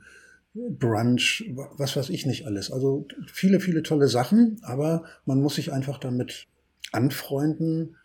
Brunch, 0.54 1.44
was 1.78 1.96
weiß 1.96 2.10
ich 2.10 2.28
nicht 2.28 2.46
alles. 2.46 2.72
Also 2.72 3.08
viele, 3.26 3.60
viele 3.60 3.82
tolle 3.82 4.08
Sachen, 4.08 4.60
aber 4.62 5.04
man 5.26 5.42
muss 5.42 5.56
sich 5.56 5.72
einfach 5.74 5.98
damit 5.98 6.46
anfreunden, 6.92 7.96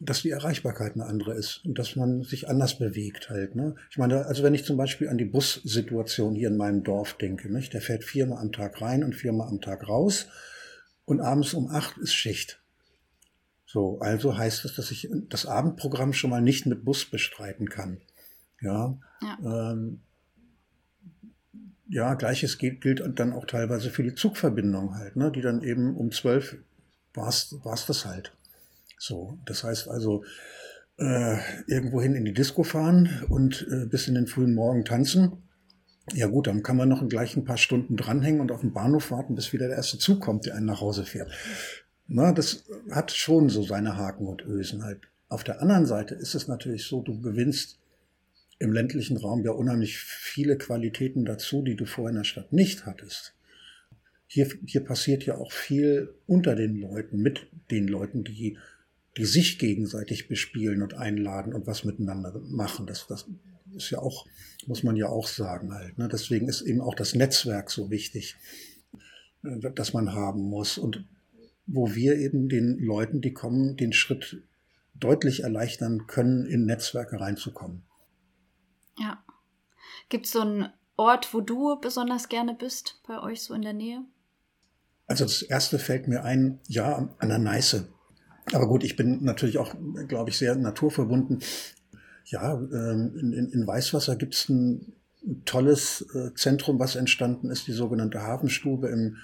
dass 0.00 0.22
die 0.22 0.30
Erreichbarkeit 0.30 0.94
eine 0.94 1.06
andere 1.06 1.34
ist 1.34 1.64
und 1.64 1.78
dass 1.78 1.96
man 1.96 2.22
sich 2.22 2.48
anders 2.48 2.78
bewegt 2.78 3.30
halt. 3.30 3.54
Ne? 3.54 3.74
Ich 3.90 3.98
meine, 3.98 4.26
also 4.26 4.42
wenn 4.42 4.54
ich 4.54 4.64
zum 4.64 4.76
Beispiel 4.76 5.08
an 5.08 5.18
die 5.18 5.24
Bussituation 5.24 6.34
hier 6.34 6.48
in 6.48 6.56
meinem 6.56 6.84
Dorf 6.84 7.14
denke, 7.14 7.52
nicht? 7.52 7.74
der 7.74 7.80
fährt 7.80 8.04
viermal 8.04 8.38
am 8.38 8.52
Tag 8.52 8.80
rein 8.80 9.02
und 9.02 9.14
viermal 9.14 9.48
am 9.48 9.60
Tag 9.60 9.88
raus 9.88 10.26
und 11.04 11.20
abends 11.20 11.52
um 11.52 11.68
acht 11.68 11.98
ist 11.98 12.14
Schicht. 12.14 12.62
So, 13.70 13.98
also 14.00 14.38
heißt 14.38 14.64
es, 14.64 14.74
dass 14.76 14.90
ich 14.90 15.10
das 15.28 15.44
Abendprogramm 15.44 16.14
schon 16.14 16.30
mal 16.30 16.40
nicht 16.40 16.64
mit 16.64 16.86
Bus 16.86 17.04
bestreiten 17.04 17.68
kann. 17.68 18.00
Ja. 18.62 18.98
Ja, 19.20 19.72
ähm, 19.72 20.00
ja 21.86 22.14
gleiches 22.14 22.56
gilt, 22.56 22.80
gilt 22.80 23.02
dann 23.18 23.34
auch 23.34 23.44
teilweise 23.44 23.90
für 23.90 24.02
die 24.02 24.14
Zugverbindung 24.14 24.94
halt, 24.94 25.16
ne? 25.16 25.30
die 25.30 25.42
dann 25.42 25.62
eben 25.62 25.96
um 25.96 26.12
zwölf 26.12 26.56
war 27.12 27.28
es 27.28 27.86
das 27.86 28.06
halt. 28.06 28.32
So, 28.98 29.38
das 29.44 29.64
heißt 29.64 29.88
also, 29.88 30.24
äh, 30.96 31.36
irgendwohin 31.66 32.14
in 32.14 32.24
die 32.24 32.32
Disco 32.32 32.62
fahren 32.62 33.22
und 33.28 33.66
äh, 33.70 33.84
bis 33.84 34.08
in 34.08 34.14
den 34.14 34.28
frühen 34.28 34.54
Morgen 34.54 34.86
tanzen. 34.86 35.42
Ja 36.14 36.26
gut, 36.26 36.46
dann 36.46 36.62
kann 36.62 36.78
man 36.78 36.88
noch 36.88 37.06
gleich 37.06 37.36
ein 37.36 37.44
paar 37.44 37.58
Stunden 37.58 37.98
dranhängen 37.98 38.40
und 38.40 38.50
auf 38.50 38.62
den 38.62 38.72
Bahnhof 38.72 39.10
warten, 39.10 39.34
bis 39.34 39.52
wieder 39.52 39.68
der 39.68 39.76
erste 39.76 39.98
Zug 39.98 40.20
kommt, 40.20 40.46
der 40.46 40.54
einen 40.54 40.64
nach 40.64 40.80
Hause 40.80 41.04
fährt. 41.04 41.30
Na, 42.08 42.32
das 42.32 42.64
hat 42.90 43.12
schon 43.12 43.50
so 43.50 43.62
seine 43.62 43.96
Haken 43.96 44.26
und 44.26 44.42
Ösen 44.42 44.82
halt. 44.82 45.00
Auf 45.28 45.44
der 45.44 45.60
anderen 45.60 45.84
Seite 45.84 46.14
ist 46.14 46.34
es 46.34 46.48
natürlich 46.48 46.86
so, 46.86 47.02
du 47.02 47.20
gewinnst 47.20 47.78
im 48.58 48.72
ländlichen 48.72 49.18
Raum 49.18 49.44
ja 49.44 49.50
unheimlich 49.50 49.98
viele 49.98 50.56
Qualitäten 50.56 51.26
dazu, 51.26 51.62
die 51.62 51.76
du 51.76 51.84
vorher 51.84 52.10
in 52.10 52.16
der 52.16 52.24
Stadt 52.24 52.52
nicht 52.52 52.86
hattest. 52.86 53.34
Hier, 54.26 54.48
hier 54.66 54.84
passiert 54.84 55.24
ja 55.26 55.36
auch 55.36 55.52
viel 55.52 56.14
unter 56.26 56.56
den 56.56 56.80
Leuten, 56.80 57.18
mit 57.18 57.46
den 57.70 57.86
Leuten, 57.86 58.24
die, 58.24 58.56
die 59.18 59.24
sich 59.26 59.58
gegenseitig 59.58 60.28
bespielen 60.28 60.82
und 60.82 60.94
einladen 60.94 61.52
und 61.52 61.66
was 61.66 61.84
miteinander 61.84 62.40
machen. 62.48 62.86
Das, 62.86 63.06
das 63.06 63.26
ist 63.76 63.90
ja 63.90 63.98
auch, 63.98 64.26
muss 64.66 64.82
man 64.82 64.96
ja 64.96 65.08
auch 65.08 65.26
sagen 65.26 65.74
halt. 65.74 65.98
Ne? 65.98 66.08
Deswegen 66.10 66.48
ist 66.48 66.62
eben 66.62 66.80
auch 66.80 66.94
das 66.94 67.14
Netzwerk 67.14 67.70
so 67.70 67.90
wichtig, 67.90 68.36
äh, 69.44 69.70
das 69.74 69.92
man 69.92 70.14
haben 70.14 70.40
muss. 70.40 70.78
Und 70.78 71.04
wo 71.68 71.94
wir 71.94 72.16
eben 72.16 72.48
den 72.48 72.78
Leuten, 72.78 73.20
die 73.20 73.32
kommen, 73.32 73.76
den 73.76 73.92
Schritt 73.92 74.42
deutlich 74.94 75.44
erleichtern 75.44 76.06
können, 76.06 76.46
in 76.46 76.64
Netzwerke 76.64 77.20
reinzukommen. 77.20 77.82
Ja. 78.98 79.22
Gibt 80.08 80.26
es 80.26 80.32
so 80.32 80.40
einen 80.40 80.70
Ort, 80.96 81.32
wo 81.32 81.40
du 81.40 81.78
besonders 81.80 82.28
gerne 82.28 82.54
bist, 82.54 83.00
bei 83.06 83.22
euch 83.22 83.42
so 83.42 83.54
in 83.54 83.62
der 83.62 83.74
Nähe? 83.74 84.02
Also 85.06 85.24
das 85.24 85.42
erste 85.42 85.78
fällt 85.78 86.08
mir 86.08 86.24
ein, 86.24 86.58
ja, 86.66 87.14
an 87.18 87.28
der 87.28 87.38
Neiße. 87.38 87.88
Aber 88.52 88.66
gut, 88.66 88.82
ich 88.82 88.96
bin 88.96 89.22
natürlich 89.22 89.58
auch, 89.58 89.74
glaube 90.08 90.30
ich, 90.30 90.38
sehr 90.38 90.56
naturverbunden. 90.56 91.40
Ja, 92.24 92.54
ähm, 92.54 93.14
in, 93.18 93.32
in, 93.32 93.48
in 93.50 93.66
Weißwasser 93.66 94.16
gibt 94.16 94.34
es 94.34 94.48
ein 94.48 94.94
tolles 95.44 96.02
äh, 96.14 96.34
Zentrum, 96.34 96.78
was 96.78 96.96
entstanden 96.96 97.50
ist, 97.50 97.66
die 97.66 97.72
sogenannte 97.72 98.22
Hafenstube 98.22 98.88
im, 98.88 99.16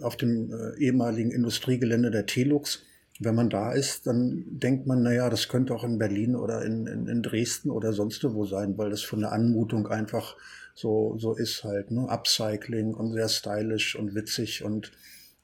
auf 0.00 0.16
dem 0.16 0.52
äh, 0.52 0.78
ehemaligen 0.78 1.30
Industriegelände 1.30 2.10
der 2.10 2.26
Telux 2.26 2.84
wenn 3.20 3.34
man 3.34 3.50
da 3.50 3.72
ist, 3.72 4.06
dann 4.06 4.44
denkt 4.48 4.86
man, 4.86 5.02
naja, 5.02 5.30
das 5.30 5.48
könnte 5.48 5.74
auch 5.74 5.84
in 5.84 5.98
Berlin 5.98 6.34
oder 6.34 6.64
in, 6.64 6.86
in, 6.86 7.06
in 7.06 7.22
Dresden 7.22 7.70
oder 7.70 7.92
sonst 7.92 8.24
wo 8.24 8.44
sein, 8.44 8.76
weil 8.76 8.90
das 8.90 9.02
von 9.02 9.20
der 9.20 9.32
Anmutung 9.32 9.86
einfach 9.86 10.36
so, 10.74 11.16
so 11.18 11.34
ist 11.34 11.62
halt. 11.62 11.90
Ne? 11.92 12.08
Upcycling 12.08 12.92
und 12.94 13.12
sehr 13.12 13.28
stylisch 13.28 13.96
und 13.96 14.16
witzig 14.16 14.64
und 14.64 14.90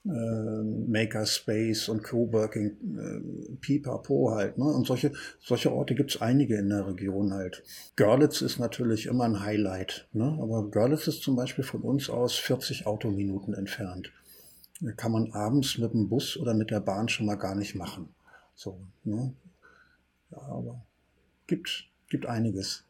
äh, 0.04 0.08
Makerspace 0.08 1.88
und 1.90 2.02
Coworking, 2.02 2.66
äh, 2.66 3.56
pipapo 3.60 4.32
halt. 4.32 4.58
Ne? 4.58 4.64
Und 4.64 4.86
solche, 4.88 5.12
solche 5.38 5.72
Orte 5.72 5.94
gibt's 5.94 6.20
einige 6.20 6.56
in 6.56 6.70
der 6.70 6.88
Region 6.88 7.32
halt. 7.32 7.62
Görlitz 7.94 8.40
ist 8.40 8.58
natürlich 8.58 9.06
immer 9.06 9.24
ein 9.24 9.44
Highlight, 9.44 10.08
ne? 10.12 10.36
aber 10.42 10.68
Görlitz 10.70 11.06
ist 11.06 11.22
zum 11.22 11.36
Beispiel 11.36 11.62
von 11.64 11.82
uns 11.82 12.10
aus 12.10 12.34
40 12.34 12.86
Autominuten 12.86 13.54
entfernt 13.54 14.10
kann 14.96 15.12
man 15.12 15.32
abends 15.32 15.78
mit 15.78 15.92
dem 15.92 16.08
Bus 16.08 16.36
oder 16.36 16.54
mit 16.54 16.70
der 16.70 16.80
Bahn 16.80 17.08
schon 17.08 17.26
mal 17.26 17.36
gar 17.36 17.54
nicht 17.54 17.74
machen. 17.74 18.14
So, 18.54 18.80
ne? 19.04 19.34
Ja, 20.30 20.38
aber 20.38 20.84
gibt, 21.46 21.88
gibt 22.08 22.26
einiges. 22.26 22.84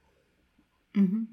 Mhm. 0.95 1.29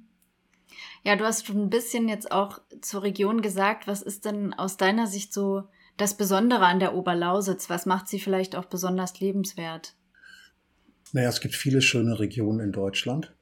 Ja, 1.03 1.15
du 1.15 1.25
hast 1.25 1.45
schon 1.45 1.61
ein 1.61 1.69
bisschen 1.69 2.09
jetzt 2.09 2.31
auch 2.31 2.59
zur 2.81 3.03
Region 3.03 3.41
gesagt. 3.41 3.87
Was 3.87 4.01
ist 4.01 4.25
denn 4.25 4.53
aus 4.53 4.77
deiner 4.77 5.07
Sicht 5.07 5.33
so 5.33 5.63
das 5.95 6.17
Besondere 6.17 6.65
an 6.65 6.79
der 6.79 6.95
Oberlausitz? 6.95 7.69
Was 7.69 7.85
macht 7.85 8.07
sie 8.07 8.19
vielleicht 8.19 8.55
auch 8.55 8.65
besonders 8.65 9.19
lebenswert? 9.19 9.95
Naja, 11.13 11.29
es 11.29 11.39
gibt 11.39 11.55
viele 11.55 11.81
schöne 11.81 12.19
Regionen 12.19 12.59
in 12.59 12.71
Deutschland. 12.71 13.33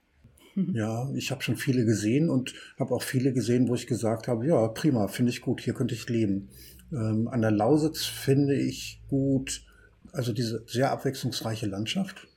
Ja, 0.74 1.12
ich 1.15 1.31
habe 1.31 1.43
schon 1.43 1.57
viele 1.57 1.84
gesehen 1.84 2.29
und 2.29 2.53
habe 2.79 2.95
auch 2.95 3.03
viele 3.03 3.34
gesehen, 3.34 3.67
wo 3.67 3.75
ich 3.75 3.88
gesagt 3.88 4.29
habe, 4.29 4.48
ja, 4.48 4.67
prima, 4.69 5.10
finde 5.10 5.31
ich 5.31 5.41
gut, 5.41 5.60
hier 5.60 5.74
könnte 5.74 5.95
ich 5.95 6.07
leben. 6.07 6.48
Ähm, 6.91 7.27
an 7.27 7.41
der 7.41 7.51
Lausitz 7.51 8.05
finde 8.05 8.55
ich 8.55 9.01
gut, 9.09 9.63
also 10.11 10.33
diese 10.33 10.63
sehr 10.67 10.91
abwechslungsreiche 10.91 11.67
Landschaft. 11.67 12.27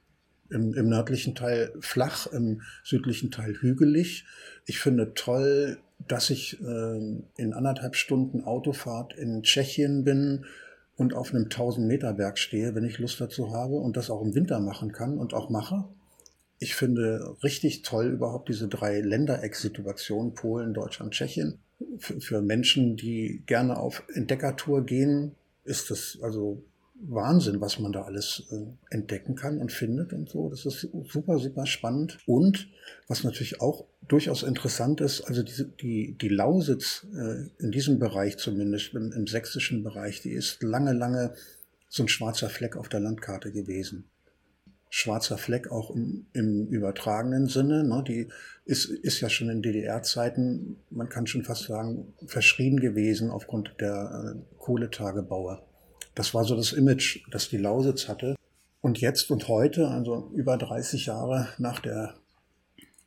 Im, 0.50 0.72
Im 0.72 0.88
nördlichen 0.88 1.34
Teil 1.34 1.72
flach, 1.80 2.26
im 2.26 2.62
südlichen 2.82 3.30
Teil 3.30 3.54
hügelig. 3.60 4.24
Ich 4.64 4.80
finde 4.80 5.12
toll, 5.14 5.78
dass 6.06 6.30
ich 6.30 6.58
äh, 6.62 7.20
in 7.36 7.52
anderthalb 7.52 7.96
Stunden 7.96 8.44
Autofahrt 8.44 9.12
in 9.14 9.42
Tschechien 9.42 10.04
bin 10.04 10.46
und 10.96 11.12
auf 11.12 11.34
einem 11.34 11.44
1000 11.44 11.86
Meter 11.86 12.14
Berg 12.14 12.38
stehe, 12.38 12.74
wenn 12.74 12.84
ich 12.84 12.98
Lust 12.98 13.20
dazu 13.20 13.52
habe 13.52 13.74
und 13.74 13.98
das 13.98 14.08
auch 14.08 14.22
im 14.22 14.34
Winter 14.34 14.58
machen 14.58 14.92
kann 14.92 15.18
und 15.18 15.34
auch 15.34 15.50
mache. 15.50 15.84
Ich 16.58 16.74
finde 16.74 17.36
richtig 17.42 17.82
toll 17.82 18.06
überhaupt 18.06 18.48
diese 18.48 18.68
drei 18.68 19.00
Ländereck-Situationen, 19.00 20.34
Polen, 20.34 20.72
Deutschland, 20.72 21.12
Tschechien 21.12 21.60
für, 21.99 22.20
für 22.20 22.42
Menschen, 22.42 22.97
die 22.97 23.42
gerne 23.47 23.76
auf 23.76 24.02
Entdeckertour 24.14 24.85
gehen, 24.85 25.35
ist 25.64 25.90
das 25.90 26.18
also 26.23 26.62
Wahnsinn, 27.00 27.61
was 27.61 27.78
man 27.78 27.92
da 27.92 28.02
alles 28.02 28.44
äh, 28.50 28.56
entdecken 28.90 29.37
kann 29.37 29.58
und 29.58 29.70
findet 29.70 30.12
und 30.12 30.28
so. 30.28 30.49
Das 30.49 30.66
ist 30.66 30.88
super, 31.04 31.38
super 31.38 31.66
spannend. 31.66 32.18
Und 32.26 32.68
was 33.06 33.23
natürlich 33.23 33.61
auch 33.61 33.85
durchaus 34.08 34.42
interessant 34.42 35.00
ist, 35.00 35.20
also 35.20 35.42
diese, 35.42 35.66
die, 35.66 36.16
die 36.20 36.28
Lausitz 36.28 37.06
äh, 37.14 37.49
in 37.62 37.70
diesem 37.70 37.99
Bereich 38.00 38.37
zumindest, 38.38 38.94
im, 38.94 39.12
im 39.12 39.26
sächsischen 39.28 39.85
Bereich, 39.85 40.23
die 40.23 40.32
ist 40.32 40.62
lange, 40.62 40.92
lange 40.92 41.35
so 41.88 42.02
ein 42.02 42.08
schwarzer 42.08 42.50
Fleck 42.50 42.76
auf 42.76 42.88
der 42.88 43.00
Landkarte 43.00 43.52
gewesen 43.52 44.04
schwarzer 44.90 45.38
Fleck 45.38 45.71
auch 45.71 45.90
im, 45.90 46.26
im 46.33 46.66
übertragenen 46.68 47.47
Sinne. 47.47 47.85
Ne? 47.85 48.02
Die 48.07 48.28
ist, 48.64 48.87
ist 48.87 49.21
ja 49.21 49.28
schon 49.28 49.50
in 49.50 49.62
DDR-Zeiten, 49.62 50.76
man 50.90 51.09
kann 51.09 51.26
schon 51.26 51.45
fast 51.45 51.64
sagen, 51.64 52.14
verschrien 52.26 52.80
gewesen 52.80 53.30
aufgrund 53.30 53.75
der 53.80 54.35
äh, 54.37 54.59
Kohletagebaue. 54.59 55.62
Das 56.14 56.35
war 56.35 56.45
so 56.45 56.57
das 56.57 56.73
Image, 56.73 57.21
das 57.30 57.49
die 57.49 57.59
Lausitz 57.59 58.09
hatte. 58.09 58.35
Und 58.80 59.00
jetzt 59.00 59.30
und 59.30 59.49
heute, 59.49 59.88
also 59.88 60.30
über 60.35 60.57
30 60.57 61.07
Jahre 61.07 61.49
nach 61.59 61.80
der 61.80 62.14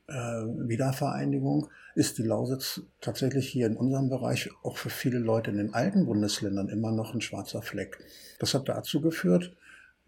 äh, 0.08 0.14
Wiedervereinigung, 0.14 1.70
ist 1.96 2.18
die 2.18 2.24
Lausitz 2.24 2.82
tatsächlich 3.02 3.50
hier 3.50 3.68
in 3.68 3.76
unserem 3.76 4.10
Bereich 4.10 4.50
auch 4.64 4.78
für 4.78 4.90
viele 4.90 5.20
Leute 5.20 5.52
in 5.52 5.58
den 5.58 5.74
alten 5.74 6.06
Bundesländern 6.06 6.70
immer 6.70 6.92
noch 6.92 7.14
ein 7.14 7.22
schwarzer 7.22 7.62
Fleck. 7.62 7.98
Das 8.40 8.54
hat 8.54 8.70
dazu 8.70 9.02
geführt, 9.02 9.56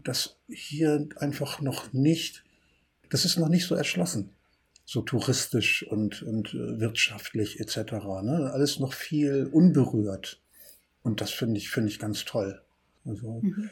dass 0.04 0.36
hier 0.48 1.08
einfach 1.16 1.60
noch 1.60 1.92
nicht, 1.92 2.44
das 3.10 3.24
ist 3.24 3.38
noch 3.38 3.48
nicht 3.48 3.66
so 3.66 3.74
erschlossen, 3.74 4.30
so 4.84 5.00
touristisch 5.02 5.82
und, 5.82 6.22
und 6.22 6.54
äh, 6.54 6.80
wirtschaftlich 6.80 7.58
etc. 7.60 7.92
Ne? 8.22 8.50
Alles 8.52 8.78
noch 8.78 8.92
viel 8.92 9.48
unberührt. 9.50 10.40
Und 11.02 11.20
das 11.20 11.30
finde 11.30 11.58
ich, 11.58 11.70
finde 11.70 11.90
ich 11.90 11.98
ganz 11.98 12.24
toll. 12.24 12.60
Also 13.04 13.40
mhm. 13.42 13.70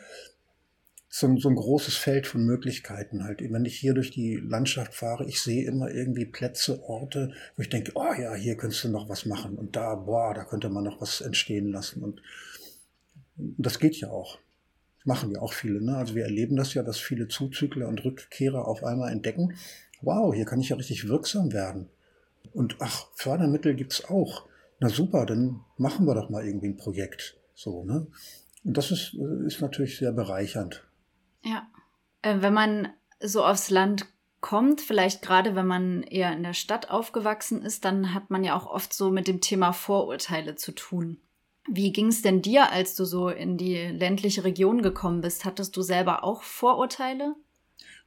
so, 1.09 1.37
so 1.39 1.49
ein 1.49 1.57
großes 1.57 1.97
Feld 1.97 2.27
von 2.27 2.45
Möglichkeiten 2.45 3.25
halt. 3.25 3.41
Wenn 3.41 3.65
ich 3.65 3.79
hier 3.79 3.95
durch 3.95 4.11
die 4.11 4.37
Landschaft 4.37 4.95
fahre, 4.95 5.27
ich 5.27 5.41
sehe 5.41 5.67
immer 5.67 5.91
irgendwie 5.91 6.27
Plätze, 6.27 6.83
Orte, 6.83 7.33
wo 7.57 7.62
ich 7.62 7.69
denke, 7.69 7.93
oh 7.95 8.12
ja, 8.19 8.35
hier 8.35 8.57
könntest 8.57 8.85
du 8.85 8.89
noch 8.89 9.09
was 9.09 9.27
machen. 9.27 9.57
Und 9.57 9.77
da, 9.77 9.95
boah, 9.95 10.35
da 10.35 10.45
könnte 10.45 10.71
man 10.71 10.85
noch 10.85 11.01
was 11.01 11.21
entstehen 11.21 11.71
lassen. 11.73 12.03
Und 12.03 12.23
das 13.37 13.79
geht 13.79 13.97
ja 13.97 14.11
auch 14.11 14.39
machen 15.05 15.33
ja 15.33 15.41
auch 15.41 15.53
viele. 15.53 15.83
Ne? 15.83 15.97
Also 15.97 16.15
wir 16.15 16.25
erleben 16.25 16.57
das 16.57 16.75
ja, 16.75 16.83
dass 16.83 16.99
viele 16.99 17.29
Zuzügler 17.29 17.89
und 17.89 18.05
Rückkehrer 18.05 18.67
auf 18.67 18.85
einmal 18.85 19.13
entdecken, 19.13 19.55
wow, 20.01 20.35
hier 20.35 20.45
kann 20.45 20.61
ich 20.61 20.69
ja 20.69 20.77
richtig 20.77 21.09
wirksam 21.09 21.53
werden. 21.53 21.89
Und 22.53 22.77
ach, 22.81 23.07
Fördermittel 23.15 23.75
gibt's 23.75 24.05
auch. 24.05 24.47
Na 24.81 24.89
super, 24.89 25.27
dann 25.27 25.61
machen 25.77 26.07
wir 26.07 26.15
doch 26.15 26.29
mal 26.29 26.45
irgendwie 26.45 26.69
ein 26.69 26.77
Projekt. 26.77 27.37
So, 27.55 27.85
ne? 27.85 28.07
Und 28.65 28.77
das 28.77 28.91
ist, 28.91 29.15
ist 29.15 29.61
natürlich 29.61 29.97
sehr 29.97 30.13
bereichernd. 30.13 30.85
Ja. 31.45 31.67
Äh, 32.23 32.41
wenn 32.41 32.55
man 32.55 32.89
so 33.21 33.45
aufs 33.45 33.71
Land 33.71 34.07
kommt, 34.41 34.81
vielleicht 34.81 35.23
gerade 35.23 35.55
wenn 35.55 35.67
man 35.67 36.03
eher 36.03 36.33
in 36.33 36.43
der 36.43 36.55
Stadt 36.55 36.91
aufgewachsen 36.91 37.63
ist, 37.63 37.85
dann 37.85 38.13
hat 38.13 38.31
man 38.31 38.45
ja 38.45 38.57
auch 38.57 38.67
oft 38.67 38.93
so 38.93 39.11
mit 39.11 39.29
dem 39.29 39.41
Thema 39.41 39.73
Vorurteile 39.73 40.57
zu 40.57 40.73
tun. 40.73 41.19
Wie 41.71 41.92
ging 41.92 42.09
es 42.09 42.23
denn 42.23 42.42
dir, 42.42 42.71
als 42.71 42.97
du 42.97 43.04
so 43.04 43.28
in 43.28 43.57
die 43.57 43.76
ländliche 43.76 44.45
Region 44.45 44.83
gekommen 44.83 45.21
bist? 45.21 45.45
Hattest 45.45 45.76
du 45.76 45.83
selber 45.83 46.25
auch 46.25 46.42
Vorurteile? 46.42 47.35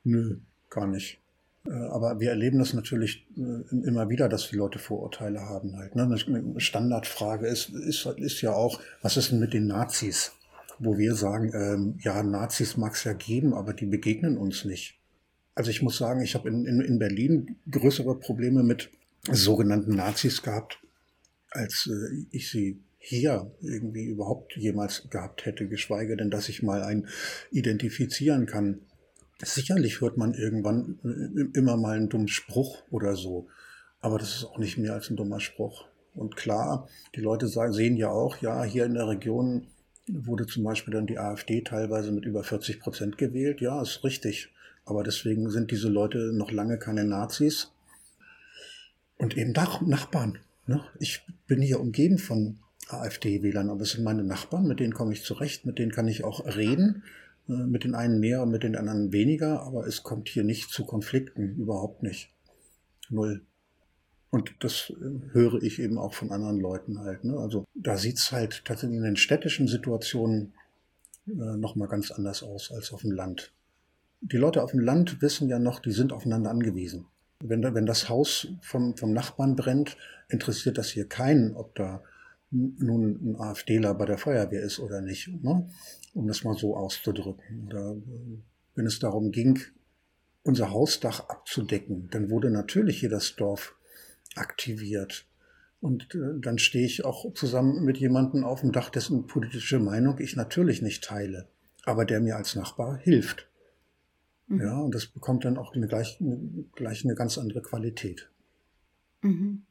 Nö, 0.04 0.38
gar 0.70 0.88
nicht. 0.88 1.20
Äh, 1.66 1.72
aber 1.72 2.20
wir 2.20 2.30
erleben 2.30 2.60
das 2.60 2.74
natürlich 2.74 3.26
äh, 3.38 3.88
immer 3.88 4.10
wieder, 4.10 4.30
dass 4.30 4.50
die 4.50 4.56
Leute 4.56 4.80
Vorurteile 4.80 5.42
haben 5.42 5.78
halt. 5.78 5.96
Ne? 5.96 6.04
Eine 6.04 6.60
Standardfrage 6.60 7.48
ist, 7.48 7.70
ist, 7.70 8.06
ist 8.06 8.42
ja 8.42 8.54
auch, 8.54 8.82
was 9.02 9.18
ist 9.18 9.32
denn 9.32 9.40
mit 9.40 9.54
den 9.54 9.68
Nazis? 9.68 10.34
Wo 10.78 10.98
wir 10.98 11.16
sagen, 11.16 11.52
ähm, 11.54 12.00
ja, 12.02 12.22
Nazis 12.22 12.76
mag 12.76 12.96
es 12.96 13.06
ja 13.06 13.14
geben, 13.14 13.54
aber 13.54 13.74
die 13.74 13.86
begegnen 13.86 14.38
uns 14.38 14.66
nicht. 14.66 15.00
Also 15.56 15.72
ich 15.72 15.82
muss 15.82 15.98
sagen, 15.98 16.22
ich 16.22 16.36
habe 16.36 16.50
in, 16.50 16.66
in, 16.66 16.82
in 16.82 17.00
Berlin 17.00 17.56
größere 17.72 18.20
Probleme 18.20 18.62
mit 18.62 18.90
sogenannten 19.32 19.96
Nazis 19.96 20.44
gehabt, 20.44 20.80
als 21.50 21.90
äh, 21.90 22.26
ich 22.32 22.52
sie 22.52 22.82
hier 23.08 23.52
irgendwie 23.62 24.06
überhaupt 24.06 24.58
jemals 24.58 25.08
gehabt 25.12 25.46
hätte, 25.46 25.68
geschweige 25.68 26.18
denn, 26.18 26.32
dass 26.32 26.50
ich 26.50 26.64
mal 26.64 26.82
einen 26.82 27.08
identifizieren 27.52 28.48
kann. 28.48 28.80
Sicherlich 29.44 30.02
hört 30.02 30.18
man 30.18 30.34
irgendwann 30.34 31.00
äh, 31.04 31.58
immer 31.58 31.78
mal 31.78 31.98
einen 31.98 32.10
dummen 32.10 32.28
Spruch 32.28 32.82
oder 32.90 33.16
so, 33.16 33.48
aber 34.02 34.18
das 34.18 34.38
ist 34.38 34.46
auch 34.46 34.58
nicht 34.58 34.78
mehr 34.78 34.94
als 34.94 35.10
ein 35.10 35.18
dummer 35.18 35.40
Spruch. 35.40 35.86
Und 36.16 36.36
klar, 36.36 36.88
die 37.16 37.22
Leute 37.22 37.48
sehen 37.48 37.96
ja 37.96 38.10
auch, 38.10 38.38
ja, 38.42 38.64
hier 38.64 38.86
in 38.86 38.96
der 38.96 39.08
Region 39.08 39.68
wurde 40.08 40.48
zum 40.48 40.64
Beispiel 40.64 40.94
dann 40.94 41.08
die 41.08 41.20
AfD 41.20 41.62
teilweise 41.62 42.12
mit 42.12 42.26
über 42.26 42.44
40 42.44 42.80
Prozent 42.80 43.18
gewählt. 43.18 43.62
Ja, 43.62 43.82
ist 43.82 44.04
richtig. 44.04 44.50
Aber 44.86 45.04
deswegen 45.04 45.50
sind 45.50 45.72
diese 45.72 45.90
Leute 45.90 46.32
noch 46.34 46.52
lange 46.52 46.78
keine 46.78 47.04
Nazis. 47.04 47.72
Und 49.18 49.38
eben 49.38 49.52
Nachbarn. 49.52 50.40
Ne? 50.68 50.84
Ich 51.00 51.26
bin 51.48 51.62
hier 51.62 51.80
umgeben 51.80 52.18
von 52.18 52.60
AfD-Wählern, 52.88 53.70
aber 53.70 53.82
es 53.82 53.92
sind 53.92 54.04
meine 54.04 54.24
Nachbarn, 54.24 54.68
mit 54.68 54.80
denen 54.80 54.94
komme 54.94 55.14
ich 55.14 55.24
zurecht, 55.24 55.66
mit 55.66 55.80
denen 55.80 55.92
kann 55.92 56.08
ich 56.08 56.24
auch 56.24 56.46
reden, 56.46 57.04
äh, 57.48 57.54
mit 57.54 57.84
den 57.84 57.96
einen 57.96 58.20
mehr 58.20 58.44
und 58.44 58.52
mit 58.52 58.64
den 58.64 58.76
anderen 58.76 59.12
weniger, 59.12 59.62
aber 59.62 59.88
es 59.88 60.04
kommt 60.04 60.30
hier 60.30 60.44
nicht 60.44 60.70
zu 60.70 60.86
Konflikten, 60.86 61.56
überhaupt 61.56 62.04
nicht. 62.04 62.30
Null. 63.10 63.42
Und 64.30 64.54
das 64.60 64.92
äh, 64.92 65.34
höre 65.34 65.62
ich 65.64 65.80
eben 65.80 65.98
auch 65.98 66.14
von 66.14 66.32
anderen 66.32 66.60
Leuten 66.60 67.00
halt. 67.00 67.24
Ne? 67.24 67.38
Also 67.38 67.66
da 67.74 67.98
sieht 67.98 68.18
es 68.18 68.32
halt 68.32 68.64
tatsächlich 68.66 68.98
in 68.98 69.04
den 69.04 69.18
städtischen 69.18 69.68
Situationen 69.68 70.54
äh, 71.28 71.32
nochmal 71.32 71.88
ganz 71.88 72.12
anders 72.12 72.44
aus 72.44 72.72
als 72.72 72.92
auf 72.92 73.02
dem 73.02 73.12
Land. 73.12 73.54
Die 74.22 74.38
Leute 74.38 74.64
auf 74.64 74.72
dem 74.72 74.80
Land 74.80 75.22
wissen 75.22 75.50
ja 75.50 75.60
noch, 75.60 75.80
die 75.80 75.92
sind 75.92 76.12
aufeinander 76.12 76.50
angewiesen. 76.50 77.06
Wenn, 77.40 77.64
wenn 77.64 77.86
das 77.86 78.10
Haus 78.10 78.48
vom, 78.62 78.98
vom 78.98 79.14
Nachbarn 79.14 79.56
brennt, 79.56 79.98
interessiert 80.30 80.78
das 80.78 80.90
hier 80.90 81.08
keinen, 81.08 81.56
ob 81.56 81.76
da 81.76 82.02
nun 82.56 83.32
ein 83.32 83.36
AfDler 83.36 83.94
bei 83.94 84.06
der 84.06 84.18
Feuerwehr 84.18 84.62
ist 84.62 84.80
oder 84.80 85.02
nicht, 85.02 85.28
ne? 85.44 85.70
um 86.14 86.28
das 86.28 86.44
mal 86.44 86.58
so 86.58 86.76
auszudrücken. 86.76 87.70
Da, 87.70 87.96
wenn 88.76 88.86
es 88.86 89.00
darum 89.00 89.32
ging, 89.32 89.60
unser 90.44 90.72
Hausdach 90.72 91.28
abzudecken, 91.30 92.10
dann 92.12 92.30
wurde 92.30 92.52
natürlich 92.52 93.00
hier 93.00 93.10
das 93.10 93.36
Dorf 93.36 93.76
aktiviert. 94.36 95.28
Und 95.82 96.16
äh, 96.16 96.40
dann 96.40 96.58
stehe 96.58 96.86
ich 96.86 97.06
auch 97.06 97.34
zusammen 97.34 97.84
mit 97.84 97.98
jemandem 97.98 98.44
auf 98.44 98.62
dem 98.62 98.72
Dach, 98.72 98.90
dessen 98.90 99.28
politische 99.28 99.80
Meinung 99.80 100.20
ich 100.20 100.36
natürlich 100.36 100.82
nicht 100.82 101.04
teile, 101.04 101.48
aber 101.84 102.06
der 102.06 102.22
mir 102.22 102.38
als 102.38 102.56
Nachbar 102.56 102.98
hilft. 102.98 103.48
Mhm. 104.48 104.62
Ja, 104.62 104.80
und 104.80 104.96
das 104.96 105.08
bekommt 105.08 105.46
dann 105.46 105.58
auch 105.58 105.76
eine, 105.76 105.88
gleich, 105.88 106.20
eine, 106.22 106.66
gleich 106.74 107.04
eine 107.04 107.16
ganz 107.16 107.38
andere 107.38 107.62
Qualität. 107.62 108.30
Mhm. 109.22 109.64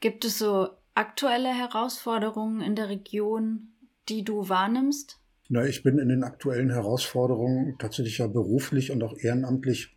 Gibt 0.00 0.24
es 0.24 0.38
so 0.38 0.68
aktuelle 0.94 1.48
Herausforderungen 1.48 2.60
in 2.60 2.76
der 2.76 2.88
Region, 2.88 3.68
die 4.08 4.24
du 4.24 4.48
wahrnimmst? 4.48 5.18
Na, 5.48 5.66
ich 5.66 5.82
bin 5.82 5.98
in 5.98 6.08
den 6.08 6.24
aktuellen 6.24 6.70
Herausforderungen 6.70 7.76
tatsächlich 7.78 8.18
ja 8.18 8.26
beruflich 8.26 8.90
und 8.90 9.02
auch 9.02 9.16
ehrenamtlich 9.18 9.94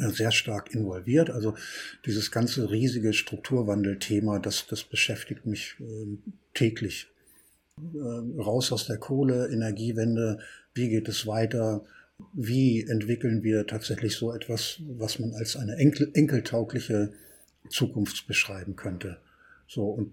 äh, 0.00 0.08
sehr 0.08 0.30
stark 0.30 0.74
involviert. 0.74 1.30
Also 1.30 1.54
dieses 2.06 2.30
ganze 2.30 2.70
riesige 2.70 3.12
Strukturwandelthema, 3.12 4.38
das, 4.38 4.66
das 4.66 4.84
beschäftigt 4.84 5.44
mich 5.44 5.76
äh, 5.80 6.16
täglich. 6.54 7.08
Äh, 7.78 8.40
raus 8.40 8.72
aus 8.72 8.86
der 8.86 8.98
Kohle, 8.98 9.48
Energiewende, 9.48 10.38
wie 10.74 10.88
geht 10.88 11.08
es 11.08 11.26
weiter? 11.26 11.84
Wie 12.32 12.82
entwickeln 12.82 13.42
wir 13.42 13.66
tatsächlich 13.66 14.16
so 14.16 14.32
etwas, 14.32 14.80
was 14.96 15.18
man 15.18 15.34
als 15.34 15.56
eine 15.56 15.76
enkel, 15.76 16.10
enkeltaugliche 16.14 17.12
Zukunft 17.68 18.26
beschreiben 18.26 18.76
könnte? 18.76 19.18
So, 19.72 19.86
und 19.86 20.12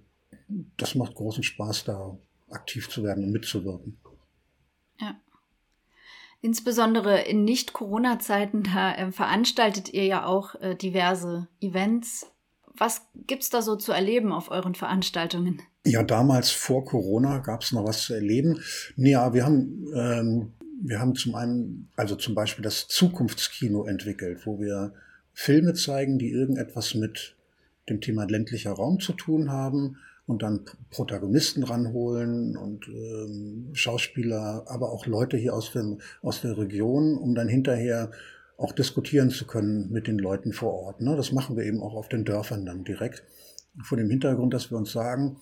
das 0.77 0.95
macht 0.95 1.15
großen 1.15 1.43
Spaß, 1.43 1.83
da 1.83 2.17
aktiv 2.49 2.89
zu 2.89 3.03
werden 3.03 3.25
und 3.25 3.31
mitzuwirken. 3.31 3.97
Ja. 5.01 5.19
Insbesondere 6.41 7.21
in 7.23 7.43
Nicht-Corona-Zeiten, 7.43 8.63
da 8.63 8.95
äh, 8.95 9.11
veranstaltet 9.11 9.93
ihr 9.93 10.05
ja 10.05 10.25
auch 10.25 10.55
äh, 10.55 10.75
diverse 10.75 11.49
Events. 11.59 12.27
Was 12.73 13.01
gibt 13.27 13.43
es 13.43 13.49
da 13.49 13.61
so 13.61 13.75
zu 13.75 13.91
erleben 13.91 14.31
auf 14.31 14.49
euren 14.49 14.75
Veranstaltungen? 14.75 15.61
Ja, 15.85 16.03
damals 16.03 16.51
vor 16.51 16.85
Corona 16.85 17.39
gab 17.39 17.63
es 17.63 17.73
noch 17.73 17.85
was 17.85 18.03
zu 18.03 18.13
erleben. 18.13 18.61
Ja, 18.95 19.33
wir 19.33 19.43
haben, 19.43 19.87
ähm, 19.93 20.53
wir 20.81 21.01
haben 21.01 21.15
zum 21.15 21.35
einen, 21.35 21.91
also 21.97 22.15
zum 22.15 22.33
Beispiel 22.33 22.63
das 22.63 22.87
Zukunftskino 22.87 23.83
entwickelt, 23.83 24.45
wo 24.45 24.61
wir 24.61 24.93
Filme 25.33 25.73
zeigen, 25.73 26.17
die 26.17 26.31
irgendetwas 26.31 26.95
mit 26.95 27.35
dem 27.89 28.01
Thema 28.01 28.25
ländlicher 28.25 28.71
Raum 28.71 28.99
zu 28.99 29.13
tun 29.13 29.51
haben 29.51 29.97
und 30.25 30.43
dann 30.43 30.61
Protagonisten 30.91 31.63
ranholen 31.63 32.55
und 32.55 32.87
ähm, 32.87 33.69
Schauspieler, 33.73 34.65
aber 34.67 34.91
auch 34.91 35.07
Leute 35.07 35.37
hier 35.37 35.55
aus, 35.55 35.71
dem, 35.71 35.99
aus 36.21 36.41
der 36.41 36.57
Region, 36.57 37.17
um 37.17 37.33
dann 37.33 37.47
hinterher 37.47 38.11
auch 38.57 38.71
diskutieren 38.73 39.31
zu 39.31 39.47
können 39.47 39.89
mit 39.91 40.05
den 40.05 40.19
Leuten 40.19 40.53
vor 40.53 40.73
Ort. 40.73 41.01
Ne? 41.01 41.15
Das 41.15 41.31
machen 41.31 41.57
wir 41.57 41.63
eben 41.63 41.81
auch 41.81 41.95
auf 41.95 42.09
den 42.09 42.25
Dörfern 42.25 42.65
dann 42.65 42.83
direkt. 42.83 43.23
Vor 43.83 43.97
dem 43.97 44.09
Hintergrund, 44.09 44.53
dass 44.53 44.69
wir 44.69 44.77
uns 44.77 44.91
sagen, 44.91 45.37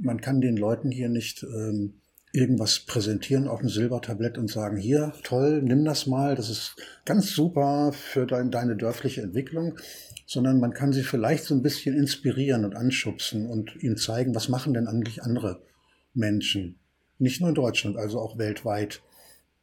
man 0.00 0.20
kann 0.20 0.40
den 0.40 0.56
Leuten 0.56 0.90
hier 0.90 1.08
nicht 1.08 1.42
ähm, 1.42 1.94
irgendwas 2.36 2.80
präsentieren 2.80 3.48
auf 3.48 3.60
dem 3.60 3.70
Silbertablett 3.70 4.36
und 4.36 4.50
sagen, 4.50 4.76
hier, 4.76 5.14
toll, 5.22 5.62
nimm 5.62 5.84
das 5.84 6.06
mal, 6.06 6.34
das 6.34 6.50
ist 6.50 6.76
ganz 7.06 7.30
super 7.30 7.92
für 7.92 8.26
dein, 8.26 8.50
deine 8.50 8.76
dörfliche 8.76 9.22
Entwicklung, 9.22 9.78
sondern 10.26 10.60
man 10.60 10.74
kann 10.74 10.92
sie 10.92 11.02
vielleicht 11.02 11.44
so 11.44 11.54
ein 11.54 11.62
bisschen 11.62 11.96
inspirieren 11.96 12.66
und 12.66 12.76
anschubsen 12.76 13.46
und 13.46 13.74
ihnen 13.82 13.96
zeigen, 13.96 14.34
was 14.34 14.50
machen 14.50 14.74
denn 14.74 14.86
eigentlich 14.86 15.22
andere 15.22 15.62
Menschen, 16.12 16.78
nicht 17.18 17.40
nur 17.40 17.48
in 17.48 17.54
Deutschland, 17.54 17.96
also 17.96 18.20
auch 18.20 18.36
weltweit, 18.36 19.02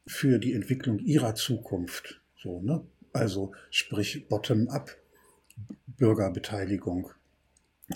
für 0.06 0.38
die 0.38 0.52
Entwicklung 0.52 0.98
ihrer 0.98 1.34
Zukunft. 1.34 2.20
So, 2.42 2.60
ne? 2.60 2.84
Also 3.12 3.52
sprich 3.70 4.26
bottom-up 4.28 4.96
Bürgerbeteiligung 5.86 7.10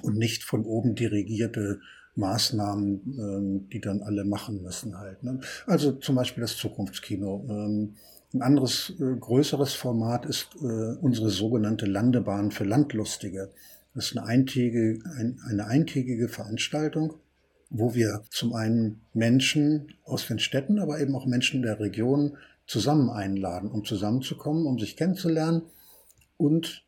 und 0.02 0.16
nicht 0.16 0.44
von 0.44 0.64
oben 0.64 0.94
dirigierte 0.94 1.80
Maßnahmen, 2.18 3.00
ähm, 3.18 3.68
die 3.70 3.80
dann 3.80 4.02
alle 4.02 4.24
machen 4.24 4.62
müssen 4.62 4.98
halt. 4.98 5.22
Ne? 5.22 5.40
Also 5.66 5.92
zum 5.92 6.16
Beispiel 6.16 6.42
das 6.42 6.56
Zukunftskino. 6.56 7.46
Ähm, 7.48 7.94
ein 8.34 8.42
anderes, 8.42 8.92
äh, 9.00 9.16
größeres 9.18 9.72
Format 9.72 10.26
ist 10.26 10.50
äh, 10.60 10.96
unsere 11.00 11.30
sogenannte 11.30 11.86
Landebahn 11.86 12.50
für 12.50 12.64
Landlustige. 12.64 13.50
Das 13.94 14.06
ist 14.06 14.16
eine 14.16 14.26
eintägige, 14.26 15.00
ein, 15.16 15.40
eine 15.48 15.66
eintägige 15.66 16.28
Veranstaltung, 16.28 17.14
wo 17.70 17.94
wir 17.94 18.22
zum 18.30 18.52
einen 18.52 19.00
Menschen 19.14 19.94
aus 20.04 20.26
den 20.26 20.38
Städten, 20.38 20.78
aber 20.78 21.00
eben 21.00 21.14
auch 21.14 21.26
Menschen 21.26 21.62
der 21.62 21.80
Region 21.80 22.36
zusammen 22.66 23.08
einladen, 23.08 23.70
um 23.70 23.84
zusammenzukommen, 23.84 24.66
um 24.66 24.78
sich 24.78 24.96
kennenzulernen 24.96 25.62
und 26.36 26.84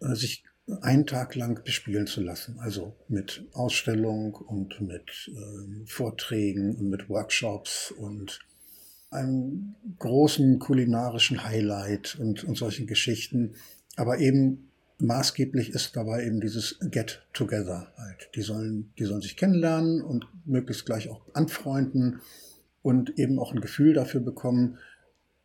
äh, 0.00 0.14
sich 0.14 0.44
einen 0.80 1.06
Tag 1.06 1.34
lang 1.34 1.62
bespielen 1.64 2.06
zu 2.06 2.20
lassen. 2.20 2.58
Also 2.60 2.94
mit 3.08 3.44
Ausstellung 3.52 4.34
und 4.34 4.80
mit 4.80 5.30
äh, 5.34 5.86
Vorträgen 5.86 6.76
und 6.76 6.88
mit 6.88 7.08
Workshops 7.08 7.90
und 7.90 8.40
einem 9.10 9.74
großen 9.98 10.58
kulinarischen 10.58 11.44
Highlight 11.44 12.16
und, 12.18 12.44
und 12.44 12.56
solchen 12.56 12.86
Geschichten. 12.86 13.54
Aber 13.96 14.18
eben 14.18 14.70
maßgeblich 14.98 15.70
ist 15.70 15.96
dabei 15.96 16.24
eben 16.24 16.40
dieses 16.40 16.78
Get 16.90 17.26
Together 17.32 17.92
halt. 17.96 18.30
Die 18.34 18.42
sollen, 18.42 18.92
die 18.98 19.04
sollen 19.04 19.20
sich 19.20 19.36
kennenlernen 19.36 20.00
und 20.00 20.26
möglichst 20.46 20.86
gleich 20.86 21.10
auch 21.10 21.22
anfreunden 21.34 22.20
und 22.82 23.18
eben 23.18 23.38
auch 23.38 23.52
ein 23.52 23.60
Gefühl 23.60 23.94
dafür 23.94 24.20
bekommen. 24.20 24.78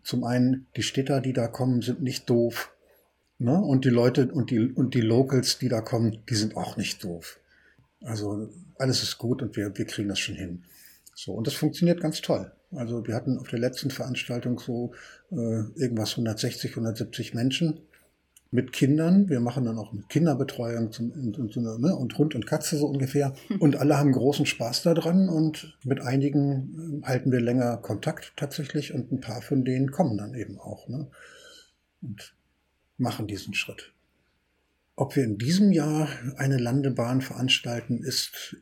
Zum 0.03 0.23
einen, 0.23 0.67
die 0.77 0.84
Städter, 0.84 1.19
die 1.19 1.34
da 1.34 1.47
kommen, 1.47 1.82
sind 1.82 2.01
nicht 2.01 2.30
doof 2.30 2.71
Ne? 3.39 3.60
Und 3.60 3.86
die 3.86 3.89
Leute 3.89 4.32
und 4.32 4.50
die, 4.50 4.60
und 4.60 4.93
die 4.93 5.02
Locals, 5.02 5.60
die 5.60 5.69
da 5.69 5.82
kommen, 5.82 6.19
die 6.30 6.36
sind 6.36 6.58
auch 6.58 6.78
nicht 6.78 7.04
doof. 7.04 7.39
Also 8.02 8.50
alles 8.78 9.04
ist 9.04 9.17
gut 9.17 9.41
und 9.41 9.56
wir, 9.56 9.78
wir 9.78 9.86
kriegen 9.86 10.10
das 10.10 10.19
schon 10.19 10.36
hin. 10.36 10.63
So, 11.13 11.34
und 11.34 11.47
das 11.47 11.56
funktioniert 11.56 12.02
ganz 12.02 12.21
toll. 12.21 12.52
Also 12.71 13.06
wir 13.08 13.15
hatten 13.15 13.38
auf 13.38 13.47
der 13.47 13.60
letzten 13.60 13.91
Veranstaltung 13.91 14.60
so 14.60 14.91
äh, 15.32 15.62
irgendwas 15.76 16.12
160, 16.12 16.71
170 16.71 17.34
Menschen 17.34 17.80
mit 18.52 18.71
Kindern. 18.71 19.30
Wir 19.30 19.39
machen 19.39 19.65
dann 19.65 19.78
auch 19.78 19.93
mit 19.93 20.10
Kinderbetreuung 20.10 20.91
zum, 20.91 21.12
und, 21.12 21.38
und, 21.38 21.56
ne, 21.56 21.95
und 21.95 22.17
Hund 22.17 22.36
und 22.36 22.45
Katze 22.45 22.78
so 22.78 22.88
ungefähr. 22.88 23.34
Und 23.60 23.78
alle 23.78 23.97
haben 23.97 24.12
großen 24.12 24.45
Spaß 24.45 24.84
daran 24.84 25.30
und 25.30 25.78
mit 25.84 26.02
einigen 26.02 27.02
äh, 27.04 27.08
halten 27.08 27.32
wir 27.32 27.41
länger 27.41 27.78
Kontakt 27.78 28.34
tatsächlich 28.36 28.93
und 28.93 29.12
ein 29.12 29.21
paar 29.21 29.41
von 29.41 29.63
denen 29.65 29.91
kommen 29.91 30.17
dann 30.17 30.34
eben 30.34 30.60
auch. 30.60 30.88
Ne? 30.88 31.08
Und 32.02 32.36
machen 32.97 33.27
diesen 33.27 33.53
Schritt. 33.53 33.93
Ob 34.95 35.15
wir 35.15 35.23
in 35.23 35.38
diesem 35.38 35.71
Jahr 35.71 36.10
eine 36.38 36.57
Landebahn 36.57 37.21
veranstalten, 37.21 38.03
ist 38.03 38.57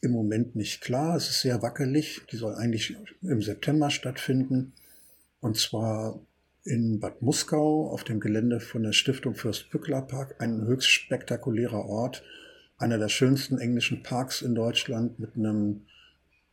im 0.00 0.12
Moment 0.12 0.56
nicht 0.56 0.80
klar. 0.80 1.16
Es 1.16 1.28
ist 1.28 1.42
sehr 1.42 1.62
wackelig. 1.62 2.22
Die 2.32 2.36
soll 2.36 2.54
eigentlich 2.54 2.96
im 3.22 3.42
September 3.42 3.90
stattfinden. 3.90 4.72
Und 5.40 5.58
zwar 5.58 6.20
in 6.64 7.00
Bad 7.00 7.22
Muskau 7.22 7.90
auf 7.90 8.04
dem 8.04 8.20
Gelände 8.20 8.60
von 8.60 8.82
der 8.82 8.92
Stiftung 8.92 9.34
Fürst-Pückler 9.34 10.02
Park. 10.02 10.36
Ein 10.38 10.66
höchst 10.66 10.88
spektakulärer 10.88 11.84
Ort. 11.84 12.22
Einer 12.78 12.96
der 12.96 13.08
schönsten 13.08 13.58
englischen 13.58 14.02
Parks 14.02 14.40
in 14.40 14.54
Deutschland 14.54 15.18
mit 15.18 15.36
einem 15.36 15.86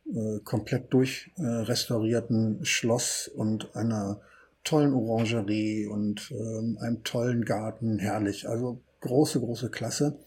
äh, 0.06 0.40
komplett 0.44 0.92
durchrestaurierten 0.92 2.60
äh, 2.60 2.64
Schloss 2.64 3.28
und 3.28 3.74
einer 3.74 4.20
tollen 4.68 4.92
Orangerie 4.92 5.86
und 5.86 6.30
ähm, 6.30 6.78
einem 6.80 7.02
tollen 7.02 7.44
Garten, 7.44 7.98
herrlich. 7.98 8.46
Also 8.48 8.82
große, 9.00 9.40
große 9.40 9.70
Klasse. 9.70 10.18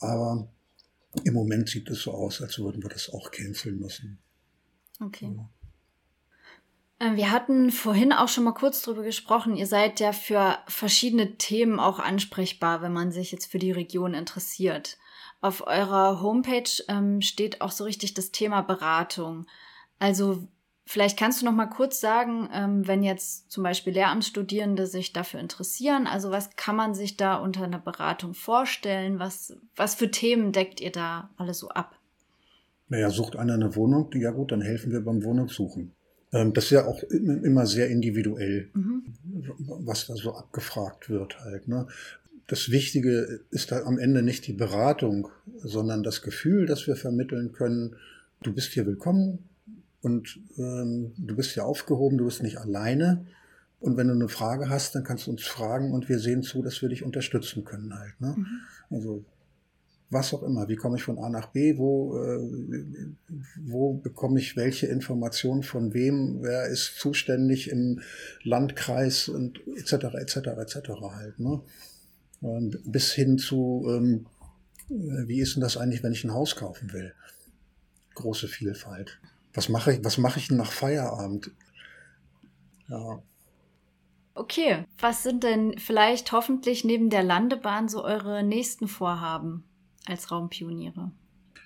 Aber 0.00 0.48
im 1.24 1.34
Moment 1.34 1.68
sieht 1.68 1.88
es 1.88 2.02
so 2.02 2.12
aus, 2.12 2.42
als 2.42 2.58
würden 2.58 2.82
wir 2.82 2.90
das 2.90 3.10
auch 3.12 3.30
canceln 3.30 3.78
müssen. 3.78 4.18
Okay. 5.00 5.32
Ja. 5.36 5.48
Ähm, 6.98 7.16
wir 7.16 7.30
hatten 7.30 7.70
vorhin 7.70 8.12
auch 8.12 8.28
schon 8.28 8.44
mal 8.44 8.54
kurz 8.54 8.82
drüber 8.82 9.02
gesprochen. 9.02 9.56
Ihr 9.56 9.66
seid 9.66 10.00
ja 10.00 10.12
für 10.12 10.58
verschiedene 10.66 11.36
Themen 11.36 11.78
auch 11.78 12.00
ansprechbar, 12.00 12.82
wenn 12.82 12.92
man 12.92 13.12
sich 13.12 13.30
jetzt 13.30 13.46
für 13.46 13.58
die 13.58 13.72
Region 13.72 14.14
interessiert. 14.14 14.98
Auf 15.40 15.64
eurer 15.66 16.22
Homepage 16.22 16.70
ähm, 16.88 17.20
steht 17.20 17.60
auch 17.60 17.70
so 17.70 17.84
richtig 17.84 18.14
das 18.14 18.32
Thema 18.32 18.62
Beratung. 18.62 19.46
Also 19.98 20.48
Vielleicht 20.88 21.18
kannst 21.18 21.42
du 21.42 21.46
noch 21.46 21.52
mal 21.52 21.66
kurz 21.66 22.00
sagen, 22.00 22.48
ähm, 22.52 22.86
wenn 22.86 23.02
jetzt 23.02 23.50
zum 23.50 23.64
Beispiel 23.64 23.92
Lehramtsstudierende 23.92 24.86
sich 24.86 25.12
dafür 25.12 25.40
interessieren, 25.40 26.06
also 26.06 26.30
was 26.30 26.54
kann 26.54 26.76
man 26.76 26.94
sich 26.94 27.16
da 27.16 27.34
unter 27.36 27.64
einer 27.64 27.80
Beratung 27.80 28.34
vorstellen? 28.34 29.18
Was, 29.18 29.56
was 29.74 29.96
für 29.96 30.12
Themen 30.12 30.52
deckt 30.52 30.80
ihr 30.80 30.92
da 30.92 31.30
alles 31.36 31.58
so 31.58 31.70
ab? 31.70 31.98
Naja, 32.88 33.10
sucht 33.10 33.34
einer 33.34 33.54
eine 33.54 33.74
Wohnung, 33.74 34.10
ja 34.14 34.30
gut, 34.30 34.52
dann 34.52 34.60
helfen 34.60 34.92
wir 34.92 35.00
beim 35.00 35.24
Wohnungssuchen. 35.24 35.90
Ähm, 36.32 36.52
das 36.52 36.66
ist 36.66 36.70
ja 36.70 36.86
auch 36.86 37.02
immer 37.02 37.66
sehr 37.66 37.88
individuell, 37.88 38.70
mhm. 38.72 39.02
was 39.84 40.06
da 40.06 40.14
so 40.14 40.34
abgefragt 40.34 41.10
wird 41.10 41.40
halt. 41.40 41.66
Ne? 41.66 41.88
Das 42.46 42.70
Wichtige 42.70 43.40
ist 43.50 43.72
da 43.72 43.82
am 43.82 43.98
Ende 43.98 44.22
nicht 44.22 44.46
die 44.46 44.52
Beratung, 44.52 45.28
sondern 45.56 46.04
das 46.04 46.22
Gefühl, 46.22 46.66
das 46.66 46.86
wir 46.86 46.94
vermitteln 46.94 47.50
können, 47.50 47.96
du 48.40 48.52
bist 48.52 48.72
hier 48.72 48.86
willkommen, 48.86 49.48
und 50.02 50.38
ähm, 50.56 51.12
du 51.16 51.36
bist 51.36 51.52
hier 51.52 51.64
aufgehoben, 51.64 52.18
du 52.18 52.26
bist 52.26 52.42
nicht 52.42 52.58
alleine. 52.58 53.26
Und 53.78 53.96
wenn 53.96 54.08
du 54.08 54.14
eine 54.14 54.28
Frage 54.28 54.68
hast, 54.68 54.94
dann 54.94 55.04
kannst 55.04 55.26
du 55.26 55.30
uns 55.30 55.42
fragen 55.42 55.92
und 55.92 56.08
wir 56.08 56.18
sehen 56.18 56.42
zu, 56.42 56.62
dass 56.62 56.80
wir 56.80 56.88
dich 56.88 57.02
unterstützen 57.02 57.64
können 57.64 57.94
halt. 57.94 58.20
Ne? 58.20 58.34
Mhm. 58.36 58.46
Also 58.90 59.24
was 60.08 60.32
auch 60.32 60.42
immer, 60.44 60.68
wie 60.68 60.76
komme 60.76 60.96
ich 60.96 61.02
von 61.02 61.18
A 61.18 61.28
nach 61.28 61.48
B, 61.48 61.76
wo, 61.76 62.16
äh, 62.16 62.38
wo 63.64 63.94
bekomme 63.94 64.38
ich 64.38 64.56
welche 64.56 64.86
Informationen 64.86 65.62
von 65.62 65.92
wem, 65.94 66.42
wer 66.42 66.66
ist 66.66 66.98
zuständig 66.98 67.70
im 67.70 68.00
Landkreis 68.44 69.28
und 69.28 69.60
etc. 69.76 70.14
etc. 70.14 70.36
etc. 70.36 70.76
halt. 71.12 71.38
Ne? 71.40 71.60
Und 72.40 72.80
bis 72.84 73.12
hin 73.12 73.38
zu, 73.38 73.84
ähm, 73.88 74.26
wie 74.88 75.40
ist 75.40 75.56
denn 75.56 75.62
das 75.62 75.76
eigentlich, 75.76 76.04
wenn 76.04 76.12
ich 76.12 76.22
ein 76.22 76.32
Haus 76.32 76.54
kaufen 76.54 76.92
will? 76.92 77.12
Große 78.14 78.46
Vielfalt 78.46 79.18
was 79.56 79.68
mache 79.68 79.94
ich, 79.94 80.04
was 80.04 80.18
mache 80.18 80.38
ich 80.38 80.50
nach 80.50 80.70
Feierabend? 80.70 81.50
Ja. 82.88 83.22
Okay, 84.34 84.84
was 84.98 85.22
sind 85.22 85.42
denn 85.42 85.78
vielleicht 85.78 86.30
hoffentlich 86.30 86.84
neben 86.84 87.08
der 87.08 87.22
Landebahn 87.22 87.88
so 87.88 88.04
eure 88.04 88.42
nächsten 88.42 88.86
Vorhaben 88.86 89.64
als 90.04 90.30
Raumpioniere? 90.30 91.10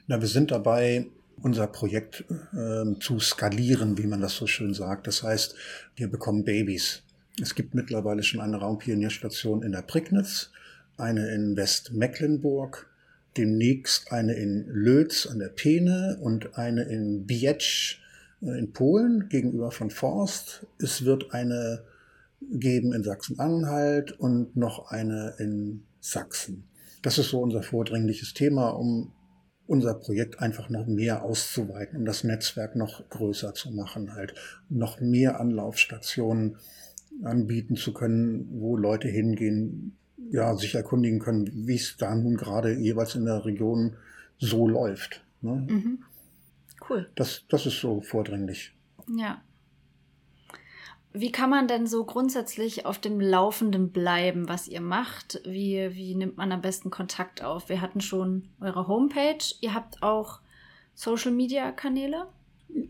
Na, 0.06 0.20
wir 0.20 0.28
sind 0.28 0.52
dabei, 0.52 1.06
unser 1.42 1.66
Projekt 1.66 2.24
äh, 2.52 2.98
zu 3.00 3.18
skalieren, 3.18 3.98
wie 3.98 4.06
man 4.06 4.20
das 4.20 4.36
so 4.36 4.46
schön 4.46 4.72
sagt. 4.72 5.06
Das 5.06 5.22
heißt, 5.22 5.56
wir 5.96 6.08
bekommen 6.08 6.44
Babys. 6.44 7.02
Es 7.40 7.54
gibt 7.54 7.74
mittlerweile 7.74 8.22
schon 8.22 8.40
eine 8.40 8.58
Raumpionierstation 8.58 9.62
in 9.62 9.72
der 9.72 9.82
Prignitz, 9.82 10.50
eine 10.96 11.28
in 11.34 11.56
Westmecklenburg, 11.56 12.89
demnächst 13.36 14.12
eine 14.12 14.34
in 14.34 14.66
Lötz 14.68 15.26
an 15.26 15.38
der 15.38 15.48
Peene 15.48 16.18
und 16.20 16.56
eine 16.58 16.82
in 16.82 17.26
Biecz 17.26 17.96
äh, 18.42 18.58
in 18.58 18.72
Polen 18.72 19.28
gegenüber 19.28 19.70
von 19.70 19.90
Forst. 19.90 20.66
Es 20.78 21.04
wird 21.04 21.32
eine 21.32 21.84
geben 22.40 22.92
in 22.92 23.04
Sachsen-Anhalt 23.04 24.12
und 24.12 24.56
noch 24.56 24.90
eine 24.90 25.34
in 25.38 25.84
Sachsen. 26.00 26.64
Das 27.02 27.18
ist 27.18 27.30
so 27.30 27.40
unser 27.40 27.62
vordringliches 27.62 28.34
Thema, 28.34 28.70
um 28.70 29.12
unser 29.66 29.94
Projekt 29.94 30.40
einfach 30.40 30.68
noch 30.68 30.86
mehr 30.86 31.22
auszuweiten, 31.22 31.98
um 31.98 32.04
das 32.04 32.24
Netzwerk 32.24 32.74
noch 32.74 33.08
größer 33.08 33.54
zu 33.54 33.70
machen, 33.70 34.14
halt 34.14 34.34
noch 34.68 35.00
mehr 35.00 35.38
Anlaufstationen 35.38 36.56
anbieten 37.22 37.76
zu 37.76 37.92
können, 37.92 38.48
wo 38.60 38.76
Leute 38.76 39.08
hingehen, 39.08 39.96
ja, 40.30 40.54
sich 40.56 40.74
erkundigen 40.74 41.18
können, 41.18 41.50
wie 41.66 41.76
es 41.76 41.96
da 41.96 42.14
nun 42.14 42.36
gerade 42.36 42.72
jeweils 42.72 43.14
in 43.14 43.24
der 43.24 43.44
Region 43.44 43.96
so 44.38 44.68
läuft. 44.68 45.24
Ne? 45.40 45.66
Mhm. 45.68 46.04
Cool. 46.88 47.10
Das, 47.14 47.44
das 47.48 47.66
ist 47.66 47.80
so 47.80 48.00
vordringlich. 48.00 48.72
Ja. 49.08 49.42
Wie 51.12 51.32
kann 51.32 51.50
man 51.50 51.66
denn 51.66 51.86
so 51.86 52.04
grundsätzlich 52.04 52.86
auf 52.86 52.98
dem 52.98 53.20
Laufenden 53.20 53.90
bleiben, 53.90 54.48
was 54.48 54.68
ihr 54.68 54.80
macht? 54.80 55.40
Wie, 55.44 55.90
wie 55.94 56.14
nimmt 56.14 56.36
man 56.36 56.52
am 56.52 56.62
besten 56.62 56.90
Kontakt 56.90 57.42
auf? 57.42 57.68
Wir 57.68 57.80
hatten 57.80 58.00
schon 58.00 58.48
eure 58.60 58.86
Homepage. 58.86 59.44
Ihr 59.60 59.74
habt 59.74 60.02
auch 60.02 60.40
Social 60.94 61.32
Media 61.32 61.72
Kanäle? 61.72 62.28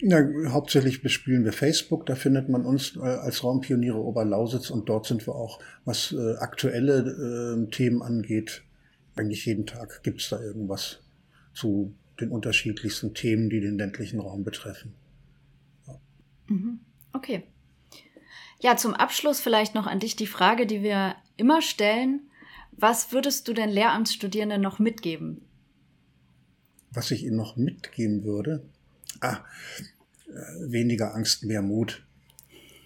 Ja, 0.03 0.25
hauptsächlich 0.49 1.03
bespielen 1.03 1.45
wir 1.45 1.53
Facebook. 1.53 2.07
Da 2.07 2.15
findet 2.15 2.49
man 2.49 2.65
uns 2.65 2.97
äh, 2.97 3.01
als 3.01 3.45
Raumpioniere 3.45 3.99
Oberlausitz 3.99 4.71
und 4.71 4.89
dort 4.89 5.07
sind 5.07 5.27
wir 5.27 5.35
auch, 5.35 5.61
was 5.85 6.13
äh, 6.13 6.37
aktuelle 6.39 7.67
äh, 7.67 7.71
Themen 7.71 8.03
angeht, 8.03 8.63
eigentlich 9.17 9.47
jeden 9.47 9.67
Tag 9.67 10.03
gibt 10.03 10.21
es 10.21 10.31
da 10.31 10.41
irgendwas 10.41 11.01
zu 11.53 11.95
den 12.21 12.31
unterschiedlichsten 12.31 13.15
Themen, 13.15 13.51
die 13.51 13.61
den 13.61 13.77
ländlichen 13.77 14.21
Raum 14.21 14.45
betreffen. 14.45 14.95
Ja. 15.87 16.01
Mhm. 16.49 16.81
Okay. 17.13 17.43
Ja, 18.61 18.77
zum 18.77 18.95
Abschluss 18.95 19.41
vielleicht 19.41 19.75
noch 19.75 19.87
an 19.87 20.01
dich 20.01 20.17
die 20.17 20.27
Frage, 20.27 20.67
die 20.67 20.83
wir 20.83 21.17
immer 21.37 21.63
stellen. 21.63 22.31
Was 22.73 23.13
würdest 23.13 23.49
du 23.49 23.53
den 23.53 23.71
Lehramtsstudierenden 23.71 24.61
noch 24.61 24.79
mitgeben? 24.79 25.43
Was 26.93 27.11
ich 27.11 27.25
ihnen 27.25 27.37
noch 27.37 27.57
mitgeben 27.57 28.25
würde? 28.25 28.63
Ah, 29.21 29.39
äh, 30.29 30.71
weniger 30.71 31.15
Angst, 31.15 31.45
mehr 31.45 31.63
Mut. 31.63 32.03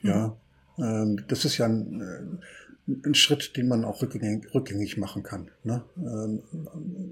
Ja, 0.02 0.36
mhm. 0.76 1.24
das 1.28 1.44
ist 1.44 1.58
ja 1.58 1.66
ein, 1.66 2.00
äh, 2.00 3.06
ein, 3.06 3.14
Schritt, 3.14 3.56
den 3.56 3.68
man 3.68 3.84
auch 3.84 4.02
rückgängig, 4.02 4.54
rückgängig 4.54 4.98
machen 4.98 5.22
kann. 5.22 5.50
Ne? 5.62 5.82
Ähm, 5.96 6.42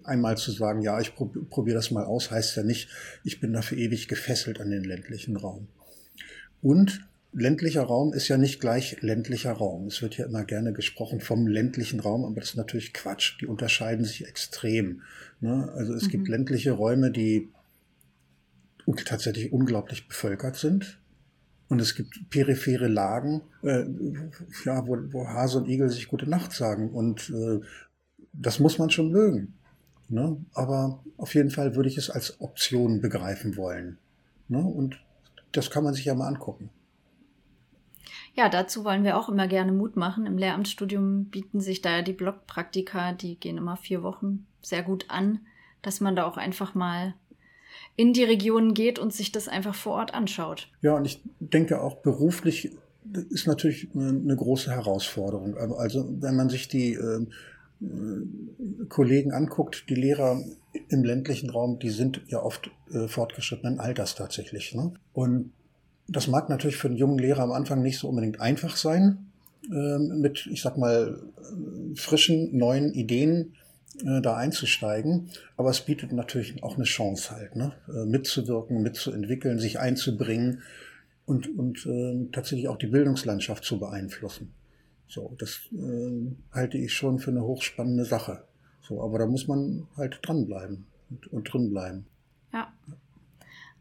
einmal 0.05 0.37
zu 0.37 0.53
sagen, 0.53 0.83
ja, 0.83 1.01
ich 1.01 1.15
probiere 1.15 1.77
das 1.77 1.91
mal 1.91 2.05
aus, 2.05 2.31
heißt 2.31 2.57
ja 2.57 2.63
nicht, 2.63 2.89
ich 3.25 3.41
bin 3.41 3.53
dafür 3.53 3.79
ewig 3.79 4.09
gefesselt 4.09 4.61
an 4.61 4.71
den 4.71 4.85
ländlichen 4.85 5.37
Raum. 5.37 5.69
Und 6.61 7.07
ländlicher 7.33 7.83
Raum 7.83 8.13
ist 8.13 8.29
ja 8.29 8.37
nicht 8.37 8.61
gleich 8.61 9.01
ländlicher 9.01 9.53
Raum. 9.53 9.87
Es 9.87 10.03
wird 10.03 10.17
ja 10.19 10.27
immer 10.27 10.45
gerne 10.45 10.73
gesprochen 10.73 11.21
vom 11.21 11.47
ländlichen 11.47 12.01
Raum, 12.01 12.25
aber 12.25 12.41
das 12.41 12.51
ist 12.51 12.57
natürlich 12.57 12.93
Quatsch. 12.93 13.41
Die 13.41 13.47
unterscheiden 13.47 14.05
sich 14.05 14.27
extrem. 14.27 15.03
Ne? 15.41 15.73
Also 15.75 15.95
es 15.95 16.05
mhm. 16.05 16.11
gibt 16.11 16.29
ländliche 16.29 16.73
Räume, 16.73 17.11
die 17.11 17.49
tatsächlich 19.05 19.53
unglaublich 19.53 20.09
bevölkert 20.09 20.57
sind. 20.57 20.99
Und 21.69 21.81
es 21.81 21.95
gibt 21.95 22.29
periphere 22.29 22.89
Lagen, 22.89 23.43
äh, 23.63 23.85
ja, 24.65 24.87
wo, 24.87 24.99
wo 25.11 25.27
Hase 25.27 25.59
und 25.59 25.69
Igel 25.69 25.89
sich 25.89 26.09
gute 26.09 26.29
Nacht 26.29 26.53
sagen. 26.53 26.91
Und 26.91 27.31
äh, 27.31 27.61
das 28.33 28.59
muss 28.59 28.79
man 28.79 28.91
schon 28.91 29.11
mögen. 29.11 29.55
Ne? 30.09 30.37
Aber 30.53 31.03
auf 31.17 31.35
jeden 31.35 31.51
Fall 31.51 31.75
würde 31.75 31.89
ich 31.89 31.97
es 31.97 32.11
als 32.11 32.41
Option 32.41 33.01
begreifen 33.01 33.57
wollen. 33.57 33.99
Ne? 34.49 34.59
Und 34.59 35.01
das 35.53 35.71
kann 35.71 35.85
man 35.85 35.95
sich 35.95 36.05
ja 36.05 36.15
mal 36.15 36.29
angucken. 36.29 36.69
Ja, 38.35 38.49
dazu 38.49 38.85
wollen 38.85 39.05
wir 39.05 39.19
auch 39.19 39.29
immer 39.29 39.47
gerne 39.47 39.73
Mut 39.73 39.97
machen. 39.97 40.27
Im 40.27 40.39
Lehramtsstudium 40.39 41.27
bieten 41.27 41.61
sich 41.61 41.83
da 41.83 41.97
ja 41.97 42.03
die 42.03 42.15
Blockpraktika, 42.15 43.13
die 43.13 43.37
gehen 43.37 43.59
immer 43.59 43.77
vier 43.77 44.03
Wochen 44.03 44.47
sehr 44.63 44.83
gut 44.83 45.07
an, 45.09 45.41
dass 45.83 46.01
man 46.01 46.17
da 46.17 46.25
auch 46.25 46.37
einfach 46.37 46.75
mal 46.75 47.15
in 47.97 48.13
die 48.13 48.25
Regionen 48.25 48.75
geht 48.75 48.99
und 48.99 49.13
sich 49.13 49.33
das 49.33 49.49
einfach 49.49 49.75
vor 49.75 49.95
Ort 49.95 50.15
anschaut. 50.15 50.69
Ja, 50.81 50.97
und 50.97 51.05
ich 51.05 51.21
denke 51.41 51.81
auch 51.81 51.97
beruflich 51.97 52.71
ist 53.31 53.47
natürlich 53.47 53.89
eine 53.95 54.37
große 54.37 54.71
Herausforderung. 54.71 55.57
Also 55.57 56.09
wenn 56.21 56.37
man 56.37 56.49
sich 56.49 56.69
die 56.69 56.95
äh, 56.95 57.27
Kollegen 58.89 59.33
anguckt, 59.33 59.89
die 59.89 59.95
Lehrer 59.95 60.41
im 60.89 61.03
ländlichen 61.03 61.51
Raum, 61.51 61.79
die 61.79 61.91
sind 61.91 62.23
ja 62.29 62.43
oft 62.43 62.71
äh, 62.93 63.09
fortgeschrittenen 63.09 63.81
Alters 63.81 64.15
tatsächlich. 64.15 64.75
Ne? 64.75 64.93
Und 65.13 65.53
das 66.09 66.29
mag 66.29 66.49
natürlich 66.49 66.77
für 66.77 66.89
einen 66.89 66.97
jungen 66.97 67.19
Lehrer 67.19 67.43
am 67.43 67.53
Anfang 67.53 67.83
nicht 67.83 67.99
so 67.99 68.09
unbedingt 68.09 68.41
einfach 68.41 68.77
sein, 68.77 69.27
äh, 69.71 69.99
mit, 69.99 70.49
ich 70.51 70.63
sag 70.63 70.79
mal, 70.79 71.21
frischen, 71.97 72.57
neuen 72.57 72.93
Ideen 72.95 73.55
äh, 73.55 73.62
da 74.21 74.37
einzusteigen. 74.37 75.31
Aber 75.57 75.71
es 75.71 75.81
bietet 75.83 76.13
natürlich 76.13 76.63
auch 76.63 76.77
eine 76.77 76.85
Chance 76.85 77.31
halt, 77.31 77.57
ne? 77.57 77.73
Äh, 77.89 78.07
mitzuwirken, 78.07 78.83
mitzuentwickeln, 78.83 79.59
sich 79.59 79.79
einzubringen 79.79 80.63
und, 81.27 81.57
und 81.59 81.87
äh, 81.87 82.29
tatsächlich 82.33 82.69
auch 82.69 82.79
die 82.79 82.87
Bildungslandschaft 82.87 83.65
zu 83.65 83.79
beeinflussen. 83.79 84.55
So, 85.09 85.35
das 85.39 85.61
äh, 85.73 86.35
halte 86.53 86.79
ich 86.79 86.95
schon 86.95 87.19
für 87.19 87.31
eine 87.31 87.43
hochspannende 87.43 88.05
Sache. 88.05 88.45
So, 88.81 89.03
aber 89.03 89.19
da 89.19 89.27
muss 89.27 89.47
man 89.47 89.87
halt 89.97 90.19
dranbleiben 90.23 90.87
und, 91.11 91.27
und 91.33 91.53
drin 91.53 92.07
Ja. 92.53 92.73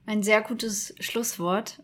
Ein 0.06 0.24
sehr 0.24 0.42
gutes 0.42 0.94
Schlusswort. 1.00 1.82